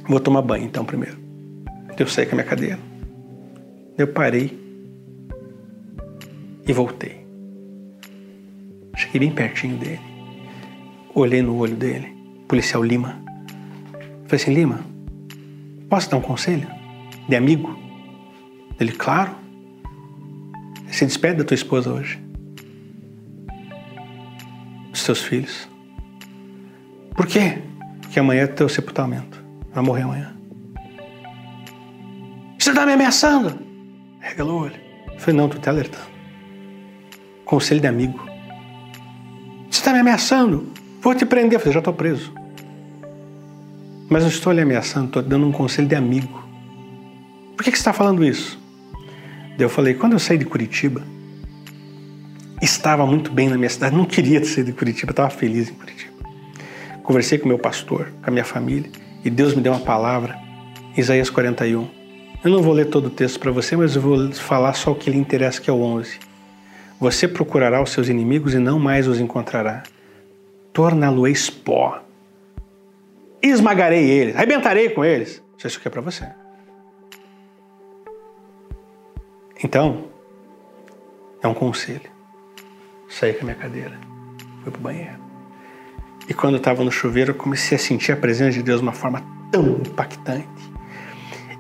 vou 0.10 0.19
tomar 0.19 0.41
banho 0.41 0.65
então 0.65 0.84
primeiro. 0.84 1.19
Eu 1.99 2.08
saí 2.08 2.25
com 2.25 2.32
a 2.32 2.38
minha 2.38 2.47
cadeira. 2.47 2.80
Eu 3.95 4.08
parei 4.08 4.60
e 6.67 6.73
voltei. 6.73 7.23
Cheguei 8.95 9.19
bem 9.19 9.32
pertinho 9.32 9.77
dele. 9.77 9.99
Olhei 11.13 11.43
no 11.43 11.58
olho 11.58 11.75
dele, 11.75 12.12
policial 12.47 12.84
Lima. 12.84 13.21
Falei 14.25 14.41
assim: 14.41 14.51
Lima, 14.51 14.80
posso 15.88 16.10
dar 16.10 16.17
um 16.17 16.21
conselho? 16.21 16.67
De 17.30 17.36
amigo? 17.36 17.77
Ele, 18.80 18.93
claro. 18.93 19.36
Você 20.88 21.06
despede 21.06 21.38
da 21.38 21.43
tua 21.43 21.53
esposa 21.53 21.93
hoje. 21.93 22.19
Dos 24.89 25.03
teus 25.03 25.21
filhos. 25.21 25.69
Por 27.15 27.27
quê? 27.27 27.66
Porque 28.17 28.25
amanhã 28.25 28.45
é 28.45 28.47
teu 28.47 28.67
sepultamento. 28.67 29.39
Vai 29.71 29.84
morrer 29.84 30.01
amanhã. 30.01 30.34
Você 32.58 32.71
está 32.71 32.84
me 32.84 32.93
ameaçando? 32.93 33.60
Regalou 34.19 34.62
o 34.62 34.63
olho. 34.63 34.75
Eu 35.13 35.19
falei, 35.19 35.39
não, 35.39 35.47
tu 35.47 35.60
tá 35.60 35.69
alertando. 35.69 36.08
Conselho 37.45 37.80
de 37.80 37.86
amigo. 37.86 38.19
Você 39.69 39.82
está 39.82 39.93
me 39.93 39.99
ameaçando? 39.99 40.73
Vou 40.99 41.13
te 41.13 41.27
prender. 41.27 41.58
Eu 41.58 41.60
falei, 41.60 41.73
já 41.73 41.80
estou 41.80 41.93
preso. 41.93 42.34
Mas 44.10 44.23
não 44.23 44.30
estou 44.30 44.51
lhe 44.51 44.62
ameaçando, 44.62 45.06
estou 45.06 45.21
te 45.21 45.30
dando 45.30 45.45
um 45.45 45.51
conselho 45.51 45.88
de 45.88 45.93
amigo. 45.93 46.43
Por 47.56 47.63
que, 47.63 47.69
que 47.69 47.77
você 47.77 47.82
está 47.82 47.93
falando 47.93 48.25
isso? 48.25 48.60
Daí 49.49 49.60
eu 49.60 49.69
falei, 49.69 49.93
quando 49.93 50.13
eu 50.13 50.19
saí 50.19 50.39
de 50.39 50.45
Curitiba, 50.45 51.03
estava 52.63 53.06
muito 53.06 53.32
bem 53.32 53.47
na 53.47 53.60
minha 53.60 53.69
cidade, 53.69 53.95
não 53.95 54.06
queria 54.06 54.43
sair 54.43 54.63
de 54.63 54.73
Curitiba, 54.73 55.12
estava 55.12 55.30
feliz 55.30 55.69
em 55.69 55.75
Curitiba. 55.75 56.16
Conversei 57.07 57.37
com 57.37 57.47
meu 57.47 57.57
pastor, 57.57 58.11
com 58.21 58.29
a 58.29 58.31
minha 58.31 58.43
família, 58.43 58.91
e 59.23 59.29
Deus 59.29 59.55
me 59.55 59.61
deu 59.61 59.71
uma 59.71 59.79
palavra, 59.79 60.37
Isaías 60.97 61.29
41. 61.29 61.89
Eu 62.43 62.51
não 62.51 62.61
vou 62.61 62.73
ler 62.73 62.87
todo 62.87 63.05
o 63.05 63.09
texto 63.09 63.39
para 63.39 63.49
você, 63.49 63.77
mas 63.77 63.95
eu 63.95 64.01
vou 64.01 64.29
falar 64.33 64.73
só 64.73 64.91
o 64.91 64.95
que 64.95 65.09
lhe 65.09 65.17
interessa, 65.17 65.61
que 65.61 65.69
é 65.69 65.73
o 65.73 65.81
11. 65.81 66.19
Você 66.99 67.25
procurará 67.25 67.81
os 67.81 67.91
seus 67.91 68.09
inimigos 68.09 68.53
e 68.53 68.59
não 68.59 68.77
mais 68.77 69.07
os 69.07 69.21
encontrará. 69.21 69.83
Torná-lo-eis 70.73 71.49
pó. 71.49 72.03
Esmagarei 73.41 74.03
eles, 74.03 74.35
arrebentarei 74.35 74.89
com 74.89 75.05
eles. 75.05 75.41
Isso 75.57 75.77
aqui 75.77 75.87
é 75.87 75.91
para 75.91 76.01
você. 76.01 76.27
Então, 79.63 80.09
é 81.41 81.47
um 81.47 81.53
conselho. 81.53 82.11
Saí 83.07 83.31
com 83.31 83.43
a 83.43 83.45
minha 83.45 83.55
cadeira, 83.55 83.97
fui 84.61 84.73
pro 84.73 84.81
banheiro. 84.81 85.26
E 86.27 86.33
quando 86.33 86.55
eu 86.55 86.57
estava 86.57 86.83
no 86.83 86.91
chuveiro, 86.91 87.31
eu 87.31 87.35
comecei 87.35 87.77
a 87.77 87.79
sentir 87.79 88.11
a 88.11 88.15
presença 88.17 88.51
de 88.51 88.63
Deus 88.63 88.79
de 88.79 88.83
uma 88.83 88.93
forma 88.93 89.23
tão 89.51 89.81
impactante. 89.85 90.47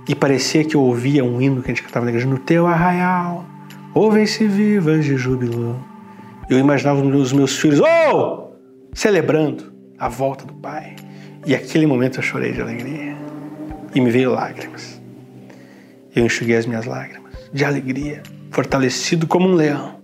E 0.07 0.15
parecia 0.15 0.63
que 0.63 0.75
eu 0.75 0.81
ouvia 0.81 1.23
um 1.23 1.41
hino 1.41 1.61
que 1.61 1.71
a 1.71 1.73
gente 1.73 1.83
cantava 1.83 2.05
na 2.05 2.11
igreja, 2.11 2.27
no 2.27 2.39
teu 2.39 2.67
arraial 2.67 3.45
ouvem-se 3.97 4.45
vivas 4.45 5.05
de 5.05 5.17
júbilo. 5.17 5.83
Eu 6.47 6.59
imaginava 6.59 7.01
os 7.01 7.33
meus 7.33 7.57
filhos, 7.57 7.79
oh! 7.79 8.51
celebrando 8.93 9.73
a 9.97 10.07
volta 10.07 10.45
do 10.45 10.53
Pai. 10.53 10.95
E 11.45 11.55
aquele 11.55 11.87
momento 11.87 12.19
eu 12.19 12.23
chorei 12.23 12.51
de 12.51 12.61
alegria. 12.61 13.17
E 13.95 13.99
me 13.99 14.11
veio 14.11 14.31
lágrimas. 14.31 15.01
Eu 16.15 16.25
enxuguei 16.25 16.55
as 16.55 16.65
minhas 16.65 16.85
lágrimas 16.85 17.33
de 17.51 17.65
alegria, 17.65 18.21
fortalecido 18.51 19.25
como 19.25 19.47
um 19.47 19.53
leão. 19.53 19.99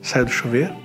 Saiu 0.00 0.24
do 0.24 0.30
chuveiro. 0.30 0.81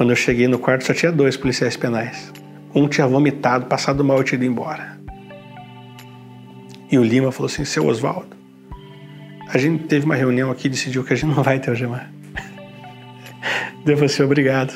Quando 0.00 0.12
eu 0.12 0.16
cheguei 0.16 0.48
no 0.48 0.58
quarto 0.58 0.86
só 0.86 0.94
tinha 0.94 1.12
dois 1.12 1.36
policiais 1.36 1.76
penais. 1.76 2.32
Um 2.74 2.88
tinha 2.88 3.06
vomitado, 3.06 3.66
passado 3.66 4.02
mal 4.02 4.22
e 4.22 4.24
tinha 4.24 4.36
ido 4.36 4.46
embora. 4.46 4.98
E 6.90 6.96
o 6.98 7.04
Lima 7.04 7.30
falou 7.30 7.48
assim: 7.52 7.66
Seu 7.66 7.86
Oswaldo, 7.86 8.34
a 9.46 9.58
gente 9.58 9.84
teve 9.84 10.06
uma 10.06 10.14
reunião 10.14 10.50
aqui 10.50 10.68
e 10.68 10.70
decidiu 10.70 11.04
que 11.04 11.12
a 11.12 11.16
gente 11.16 11.36
não 11.36 11.42
vai 11.42 11.60
ter 11.60 11.68
algemar. 11.68 12.10
Devo 13.84 14.08
ser 14.08 14.22
obrigado. 14.22 14.72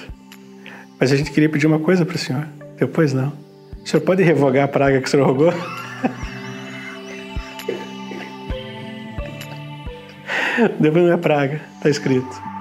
Mas 1.01 1.11
a 1.11 1.17
gente 1.17 1.31
queria 1.31 1.49
pedir 1.49 1.67
uma 1.69 1.79
coisa 1.79 2.05
para 2.05 2.17
o 2.17 2.19
senhor. 2.19 2.47
Depois 2.79 3.15
não. 3.15 3.33
O 3.83 3.89
senhor 3.89 4.03
pode 4.03 4.23
revogar 4.23 4.65
a 4.67 4.69
praga 4.69 5.01
que 5.01 5.09
o 5.09 5.11
senhor 5.11 5.27
rogou? 5.27 5.55
Depois 10.79 11.03
não 11.03 11.15
é 11.15 11.17
praga, 11.17 11.63
tá 11.81 11.89
escrito. 11.89 12.54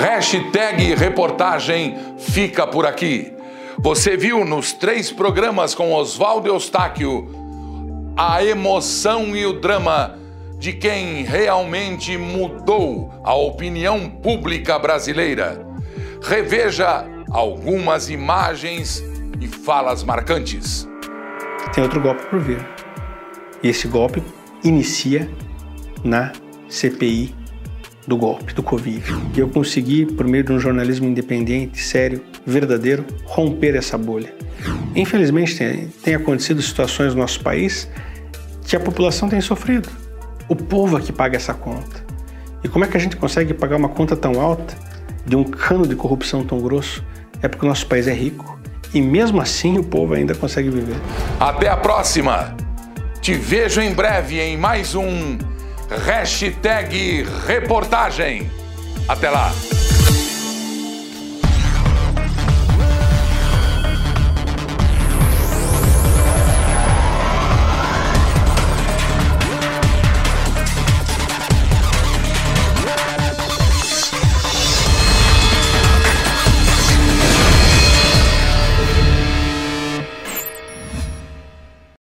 Hashtag 0.00 0.94
reportagem 0.94 1.94
fica 2.18 2.66
por 2.66 2.86
aqui. 2.86 3.30
Você 3.78 4.16
viu 4.16 4.42
nos 4.42 4.72
três 4.72 5.12
programas 5.12 5.74
com 5.74 5.92
Oswaldo 5.92 6.48
Eustáquio 6.48 7.28
a 8.16 8.42
emoção 8.42 9.36
e 9.36 9.44
o 9.44 9.60
drama 9.60 10.18
de 10.58 10.72
quem 10.72 11.24
realmente 11.24 12.16
mudou 12.16 13.12
a 13.22 13.34
opinião 13.34 14.08
pública 14.08 14.78
brasileira. 14.78 15.66
Reveja 16.22 17.04
algumas 17.30 18.08
imagens 18.08 19.02
e 19.40 19.46
falas 19.46 20.02
marcantes. 20.02 20.88
Tem 21.74 21.84
outro 21.84 22.00
golpe 22.00 22.24
por 22.26 22.40
vir. 22.40 22.66
E 23.62 23.68
esse 23.68 23.88
golpe 23.88 24.22
inicia 24.64 25.28
na 26.02 26.32
CPI 26.68 27.41
do 28.06 28.16
golpe, 28.16 28.52
do 28.52 28.62
Covid. 28.62 29.02
E 29.34 29.40
eu 29.40 29.48
consegui, 29.48 30.06
por 30.06 30.26
meio 30.26 30.44
de 30.44 30.52
um 30.52 30.58
jornalismo 30.58 31.06
independente, 31.06 31.80
sério, 31.80 32.22
verdadeiro, 32.44 33.04
romper 33.24 33.76
essa 33.76 33.96
bolha. 33.96 34.32
Infelizmente, 34.94 35.56
tem, 35.56 35.88
tem 36.02 36.14
acontecido 36.14 36.60
situações 36.60 37.14
no 37.14 37.20
nosso 37.20 37.40
país 37.40 37.88
que 38.66 38.76
a 38.76 38.80
população 38.80 39.28
tem 39.28 39.40
sofrido. 39.40 39.88
O 40.48 40.56
povo 40.56 40.98
é 40.98 41.00
que 41.00 41.12
paga 41.12 41.36
essa 41.36 41.54
conta. 41.54 42.04
E 42.62 42.68
como 42.68 42.84
é 42.84 42.88
que 42.88 42.96
a 42.96 43.00
gente 43.00 43.16
consegue 43.16 43.54
pagar 43.54 43.76
uma 43.76 43.88
conta 43.88 44.16
tão 44.16 44.40
alta 44.40 44.76
de 45.26 45.36
um 45.36 45.44
cano 45.44 45.86
de 45.86 45.96
corrupção 45.96 46.44
tão 46.44 46.60
grosso? 46.60 47.04
É 47.40 47.48
porque 47.48 47.64
o 47.64 47.68
nosso 47.68 47.86
país 47.86 48.06
é 48.06 48.12
rico. 48.12 48.58
E 48.94 49.00
mesmo 49.00 49.40
assim 49.40 49.78
o 49.78 49.84
povo 49.84 50.14
ainda 50.14 50.34
consegue 50.34 50.68
viver. 50.68 50.96
Até 51.40 51.68
a 51.68 51.76
próxima! 51.76 52.54
Te 53.20 53.34
vejo 53.34 53.80
em 53.80 53.94
breve 53.94 54.40
em 54.40 54.56
mais 54.56 54.94
um 54.94 55.38
hashtag 55.98 57.26
reportagem. 57.46 58.50
Até 59.08 59.30
lá! 59.30 59.52